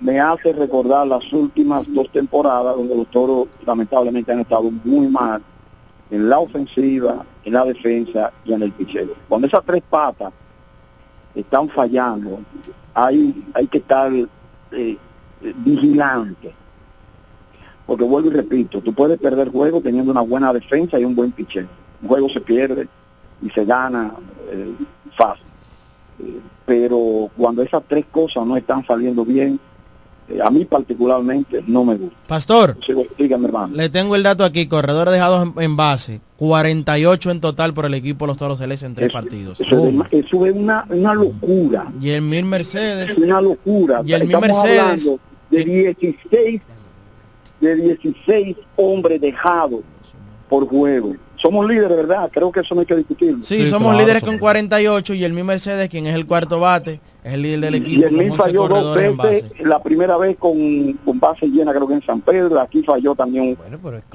[0.00, 5.42] me hace recordar las últimas dos temporadas donde los toros lamentablemente han estado muy mal
[6.10, 9.14] en la ofensiva, en la defensa y en el picheo.
[9.28, 10.32] Cuando esas tres patas
[11.34, 12.40] están fallando,
[12.94, 14.12] hay, hay que estar
[14.72, 14.98] eh,
[15.40, 16.52] vigilante.
[17.86, 21.32] Porque vuelvo y repito, tú puedes perder juego teniendo una buena defensa y un buen
[21.32, 21.66] picheo.
[22.02, 22.88] Un juego se pierde
[23.42, 24.12] y se gana
[24.50, 24.74] eh,
[25.16, 25.44] fácil.
[26.20, 29.58] Eh, pero cuando esas tres cosas no están saliendo bien,
[30.44, 32.16] a mí particularmente no me gusta.
[32.26, 33.74] Pastor, Sigo- Dígame, hermano.
[33.74, 37.94] le tengo el dato aquí, corredores dejados en, en base, 48 en total por el
[37.94, 39.60] equipo de los Toros Celestes en tres Eso- partidos.
[39.60, 41.92] Eso, es, eso es una, una locura.
[42.00, 44.02] Y el Mil Mercedes, Es una locura.
[44.04, 45.20] Y el Mil Estamos Mercedes, hablando
[45.50, 46.60] de 16,
[47.60, 49.80] de 16 hombres dejados
[50.48, 51.14] por juego.
[51.36, 52.30] Somos líderes, ¿verdad?
[52.32, 53.42] Creo que eso no hay que discutirlo.
[53.42, 57.32] sí, somos líderes con 48 y el Mil Mercedes, quien es el cuarto bate, es
[57.34, 58.00] el líder del equipo.
[58.00, 61.94] Y el 11 falló dos veces, la primera vez con, con base llena creo que
[61.94, 63.56] en San Pedro, aquí falló también,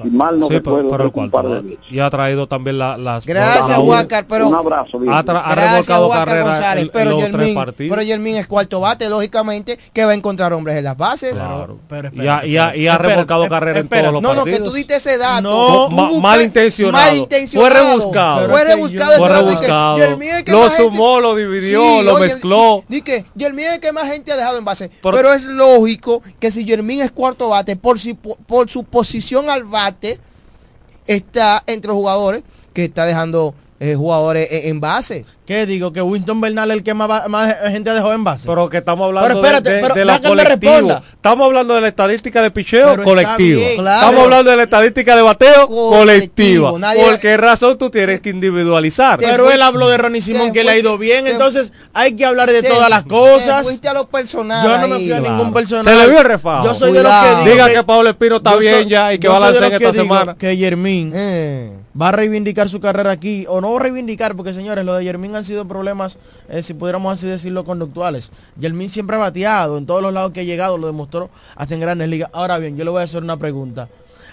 [0.02, 1.78] si mal no Sí, pero, recuerdo, pero un par de veces.
[1.90, 3.24] Y ha traído también la- las...
[3.26, 4.98] Gracias, Huáscar, pero- Un abrazo.
[5.08, 5.76] Ha, tra- ha
[6.06, 7.90] Huáscar carreras González, en, pero los tres partidos.
[7.96, 11.32] pero Yermín es cuarto bate, lógicamente, que va a encontrar hombres en las bases.
[11.34, 11.78] Claro.
[11.88, 14.58] Pero y ha, y ha- y ha espérate, carreras en todos los No, no, partidos.
[14.60, 15.42] que tú diste ese dato.
[15.42, 17.04] No, ma- malintencionado.
[17.06, 17.70] malintencionado.
[17.70, 18.36] Fue rebuscado.
[18.38, 19.18] Fue Pero es rebuscado.
[19.18, 19.98] Fue rebuscado.
[19.98, 22.84] Es Lo sumó, lo dividió, lo mezcló.
[22.96, 24.88] Di que Yermín es que más gente ha dejado en base.
[25.02, 29.50] Por- pero es lógico que si Yermín es cuarto bate, por, si, por su posición
[29.50, 30.18] al bate,
[31.06, 32.42] está entre los jugadores
[32.72, 35.24] que está dejando eh, jugadores en, en base.
[35.46, 35.92] ¿Qué digo?
[35.92, 38.46] Que Winston Bernal es el que más, va- más gente dejó en base.
[38.48, 41.00] Pero que estamos hablando Pero espérate, de, de, pero de la colectivo.
[41.14, 43.60] Estamos hablando de la estadística de picheo Pero está colectiva.
[43.60, 44.00] bien, claro.
[44.00, 45.98] Estamos hablando de la estadística de bateo Colectivo,
[46.72, 46.78] colectiva.
[46.78, 49.18] nadie- ¿Por qué razón tú tienes que individualizar?
[49.18, 51.30] Te Pero fui- él habló de Ronnie Simón te que le ha ido bien, te-
[51.30, 53.62] entonces hay que hablar de Te- todas las cosas.
[53.62, 55.36] fuiste a lo personal Yo no me fui a Claro.
[55.36, 55.84] ningún personal.
[55.84, 56.64] Se le vio el refajo.
[56.66, 57.06] Yo soy Cuidado.
[57.08, 59.26] de los que digo Diga que, que Pablo Espino está bien soy- ya y que
[59.26, 60.34] yo va a lanzar los esta semana.
[60.36, 61.70] Que Yermín Eh.
[62.00, 65.04] va a reivindicar su carrera aquí, o no va a reivindicar, porque señores, lo de
[65.04, 66.18] Yermín han sido problemas,
[66.48, 68.30] eh, si pudiéramos así decirlo, conductuales.
[68.58, 71.80] Yermín siempre ha bateado, en todos los lados que ha llegado, lo demostró hasta en
[71.80, 72.30] grandes ligas.
[72.32, 73.88] Ahora bien, yo le voy a hacer una pregunta.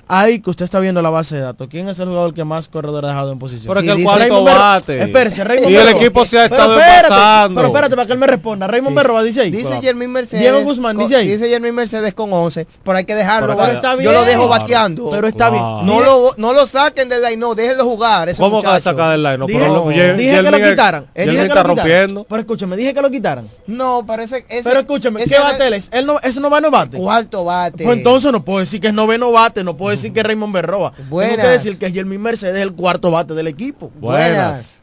[0.07, 2.67] Ahí que usted está viendo la base de datos, ¿quién es el jugador que más
[2.67, 3.73] corredor ha dejado en posición?
[3.73, 5.01] Pero es Sí, que el cuarto bate.
[5.01, 7.55] Espérese, Raymond Y el equipo se ha estado espérate, envasando.
[7.55, 8.67] Pero espérate para que él me responda.
[8.67, 9.51] Raymond Berroa dice ahí.
[9.51, 10.41] Dice Yermín Mercedes.
[10.41, 11.27] Diego Guzmán con- dice ahí.
[11.29, 12.67] Dice Yermín Mercedes con 11.
[12.83, 13.55] Pero hay que dejarlo.
[14.01, 14.61] Yo lo dejo Claro.
[14.61, 15.09] bateando.
[15.11, 15.63] Pero está bien.
[15.63, 18.27] No, lo, no lo saquen del line, no, déjenlo jugar.
[18.29, 18.83] ese ¿Cómo que muchacho.
[18.89, 19.37] sacar del line?
[19.37, 21.05] No, Dije, pero Ye- dije que lo quitaran.
[21.15, 21.77] Yermín Dije que está lo quitaran.
[21.77, 22.25] rompiendo.
[22.29, 23.49] Pero escúchame, dije que lo quitaran.
[23.67, 24.63] No, parece ese.
[24.63, 25.87] Pero escúchame, ¿qué bate él es?
[25.91, 26.97] Él no, ese no va no bate.
[26.97, 27.83] Cuarto bate.
[27.85, 30.53] Pues entonces no puedo decir que es noveno bate, no puedo decir que es Raymond
[30.53, 30.91] Berroa.
[30.91, 31.37] Tengo Buenas.
[31.37, 33.91] que decir que Yermín Mercedes es el cuarto bate del equipo.
[33.95, 34.81] Buenas.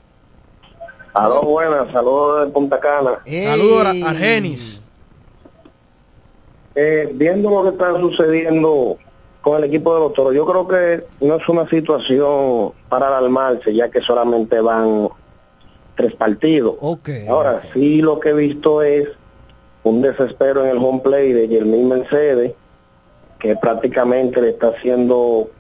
[1.13, 3.21] Aló, buenas, saludos de Punta Cana.
[3.27, 4.81] Saludos a Argenis.
[6.75, 8.97] Eh, viendo lo que está sucediendo
[9.41, 10.35] con el equipo de los toros.
[10.35, 15.09] Yo creo que no es una situación para alarmarse, ya que solamente van
[15.97, 16.77] tres partidos.
[17.29, 19.09] Ahora, sí lo que he visto es
[19.83, 22.53] un desespero en el home play de Jermín Mercedes,
[23.41, 25.51] que prácticamente le está haciendo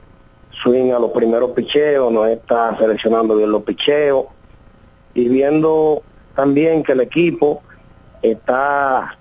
[0.51, 4.27] swing a los primeros picheos, no está seleccionando bien los picheos,
[5.15, 6.03] y viendo
[6.37, 7.63] también que el equipo
[8.23, 9.17] está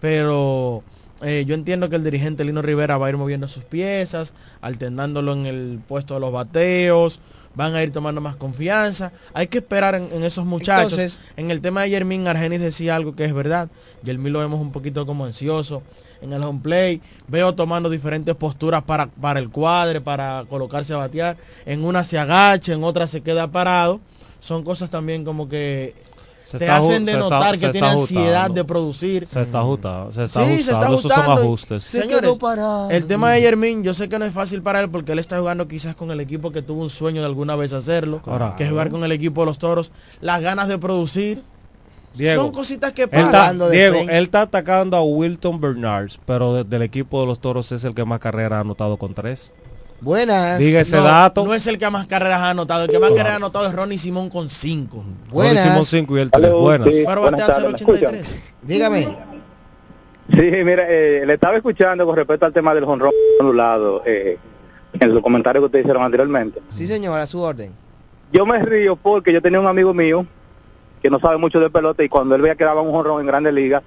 [0.00, 0.82] Pero
[1.22, 4.32] eh, yo entiendo que el dirigente Lino Rivera va a ir moviendo sus piezas.
[4.60, 7.20] Alternándolo en el puesto de los bateos.
[7.54, 9.10] Van a ir tomando más confianza.
[9.34, 10.92] Hay que esperar en, en esos muchachos.
[10.92, 13.68] Entonces- en el tema de Yermín, Argenis decía algo que es verdad.
[14.04, 15.82] Yermín lo vemos un poquito como ansioso
[16.22, 17.00] en el home play.
[17.26, 21.36] Veo tomando diferentes posturas para, para el cuadre, para colocarse a batear.
[21.66, 24.00] En una se agacha, en otra se queda parado.
[24.38, 25.94] Son cosas también como que
[26.48, 28.54] Se te está hacen aju- de se está- que está tiene ansiedad ajustando.
[28.54, 29.26] de producir.
[29.26, 31.42] Se está ajustando, se está Sí, se está ajustando, esos son ajustando.
[31.42, 31.84] ajustes.
[31.84, 32.30] Señores,
[32.90, 35.38] el tema de Yermín, yo sé que no es fácil para él porque él está
[35.38, 38.54] jugando quizás con el equipo que tuvo un sueño de alguna vez hacerlo, Claro.
[38.56, 39.92] que es jugar con el equipo de los toros,
[40.22, 41.42] las ganas de producir.
[42.14, 43.58] Diego, son cositas que Él pasan.
[43.70, 47.84] Diego, él está atacando a Wilton Bernards, pero de- del equipo de los toros es
[47.84, 49.52] el que más carreras ha anotado con tres.
[50.00, 50.58] Buenas.
[50.58, 51.44] Diga ese No, dato.
[51.44, 53.74] No es el que más carreras ha anotado, el que más carreras ha anotado es
[53.74, 55.04] Ronnie Simón con 5.
[55.32, 56.52] Ronnie Simón cinco y él tres.
[56.52, 56.88] Buenas.
[56.88, 58.38] Pero batea 0.83.
[58.62, 59.18] Dígame.
[60.30, 64.38] Sí, mira, eh, le estaba escuchando con respecto al tema del jonrón anulado eh,
[65.00, 66.60] en los comentarios que ustedes hicieron anteriormente.
[66.68, 67.72] Sí, señor, a su orden.
[68.30, 70.26] Yo me río porque yo tenía un amigo mío
[71.02, 73.26] que no sabe mucho de pelota y cuando él veía que daba un jonrón en
[73.26, 73.82] Grandes Ligas,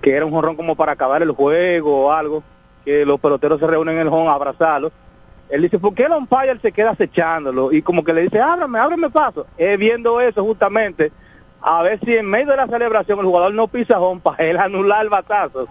[0.00, 2.44] que era un jonrón como para acabar el juego o algo,
[2.84, 4.92] que los peloteros se reúnen en el home a abrazarlo,
[5.54, 7.72] él dice, ¿por qué el umpire se queda acechándolo?
[7.72, 9.46] Y como que le dice, ábrame, ábrame paso.
[9.56, 11.12] Eh, viendo eso justamente,
[11.60, 14.58] a ver si en medio de la celebración el jugador no pisa home para él
[14.58, 15.68] anular el batazo.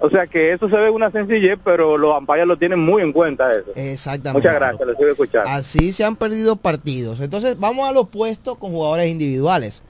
[0.00, 3.12] O sea que eso se ve una sencillez, pero los umpires lo tienen muy en
[3.12, 3.70] cuenta eso.
[3.76, 4.40] Exactamente.
[4.40, 5.50] Muchas gracias, lo sigo escuchando.
[5.50, 7.20] Así se han perdido partidos.
[7.20, 9.84] Entonces vamos a los puestos con jugadores individuales.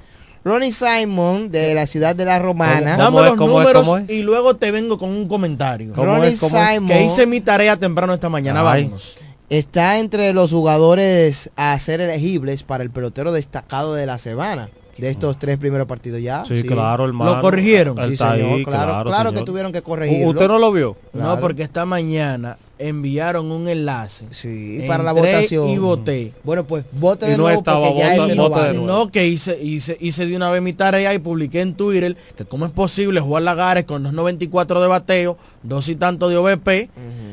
[0.45, 2.97] Ronnie Simon de la ciudad de La Romana.
[2.97, 5.95] Dame los números y luego te vengo con un comentario.
[5.95, 8.61] Ronnie Simon Que hice mi tarea temprano esta mañana.
[8.61, 8.85] Ay.
[8.85, 9.17] Vámonos.
[9.49, 14.69] está entre los jugadores a ser elegibles para el pelotero destacado de la semana.
[14.99, 16.45] De estos tres primeros partidos ya.
[16.45, 17.37] Sí, claro, hermano.
[17.37, 17.97] ¿Lo corrigieron?
[18.11, 20.31] Sí, señor, ahí, claro, claro, claro que tuvieron que corregirlo.
[20.31, 20.97] ¿Usted no lo vio?
[21.15, 24.27] No, porque esta mañana enviaron un enlace.
[24.33, 25.69] Sí, para la votación.
[25.71, 26.33] Y voté.
[26.45, 28.73] Bueno, pues vote de no nuevo estaba, porque ya vota- ese no de vale.
[28.75, 28.87] nuevo.
[28.87, 32.45] No, que hice, hice, hice de una vez mi tarea y publiqué en Twitter que
[32.45, 36.89] cómo es posible jugar Lagares con 2.94 de bateo, dos y tanto de OVP, eh,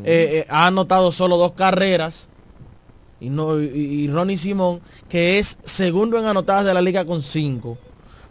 [0.06, 2.28] eh, ha anotado solo dos carreras,
[3.20, 7.78] y, no, y, Ronnie Simón, que es segundo en anotadas de la liga con cinco,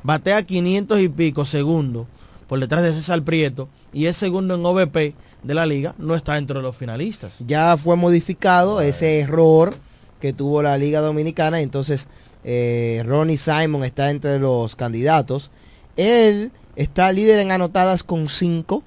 [0.02, 2.06] batea 500 y pico, segundo,
[2.48, 6.34] por detrás de César Prieto, y es segundo en OVP de la liga, no está
[6.34, 7.42] dentro de los finalistas.
[7.46, 9.74] ya fue modificado ese error
[10.20, 11.60] que tuvo la Liga Dominicana.
[11.60, 12.08] Entonces,
[12.44, 15.50] eh, Ronnie Simon está entre los candidatos.
[15.96, 18.82] Él está líder en anotadas con 5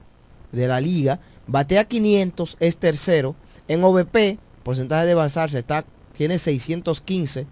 [0.51, 1.19] de la liga.
[1.47, 3.35] Batea 500, es tercero.
[3.67, 7.47] En OVP, porcentaje de avanzarse, está, tiene 615.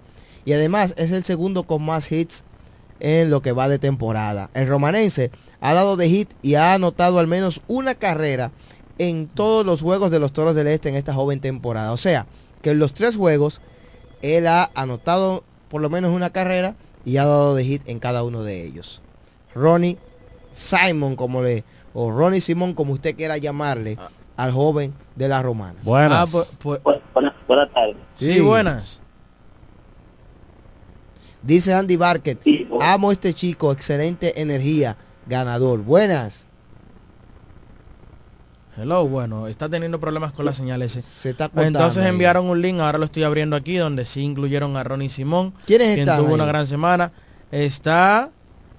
[0.45, 2.43] Y además es el segundo con más hits
[2.99, 4.49] en lo que va de temporada.
[4.53, 5.31] El romanense
[5.61, 8.51] ha dado de hit y ha anotado al menos una carrera
[8.97, 11.93] en todos los juegos de los Toros del Este en esta joven temporada.
[11.93, 12.27] O sea,
[12.61, 13.61] que en los tres juegos
[14.21, 18.23] él ha anotado por lo menos una carrera y ha dado de hit en cada
[18.23, 19.01] uno de ellos.
[19.55, 19.97] Ronnie
[20.53, 23.97] Simon, como le, o Ronnie Simón, como usted quiera llamarle,
[24.39, 25.75] al joven de la romana.
[25.83, 26.17] Buenas.
[26.17, 26.81] Ah, pues- pues-
[27.13, 27.97] Buenas, buenas tardes.
[28.15, 29.01] sí, buenas.
[31.43, 32.39] Dice Andy Barket,
[32.81, 34.95] amo este chico, excelente energía,
[35.27, 35.79] ganador.
[35.79, 36.45] Buenas.
[38.77, 41.01] Hello, bueno, está teniendo problemas con la señal ese.
[41.01, 42.09] Se está cortando Entonces ahí.
[42.09, 45.87] enviaron un link, ahora lo estoy abriendo aquí, donde sí incluyeron a Ronnie Simón, ¿Quiénes
[45.95, 46.33] quien están tuvo ahí?
[46.35, 47.11] una gran semana.
[47.51, 48.29] Está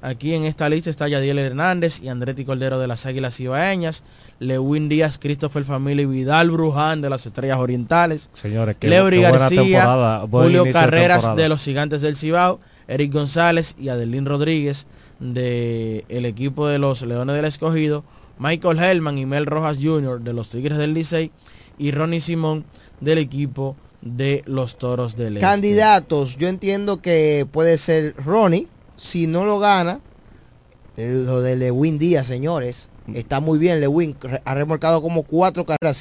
[0.03, 4.03] aquí en esta lista está Yadiel Hernández y Andretti Cordero de las Águilas Ibaeñas,
[4.39, 8.31] Lewin Díaz, Christopher Familia y Vidal Bruján de las Estrellas Orientales.
[8.33, 12.17] Señores, qué- Leury qué buena García, temporada, buen Julio de Carreras de los Gigantes del
[12.17, 14.87] Cibao, Eric González y Adelín Rodríguez
[15.21, 18.05] del equipo de los Leones del Escogido,
[18.39, 20.21] Michael Hellman y Mel Rojas Jr.
[20.23, 21.31] de los Tigres del Licey
[21.79, 22.65] y Ronnie Simón
[23.01, 25.47] del equipo de los Toros del Este.
[25.47, 28.67] Candidatos, yo entiendo que puede ser Ronnie,
[29.01, 30.01] si no lo gana,
[30.97, 32.87] el- lo de Lewin Díaz, señores.
[33.15, 35.97] Está muy bien Lewin, ha remolcado como cuatro carreras,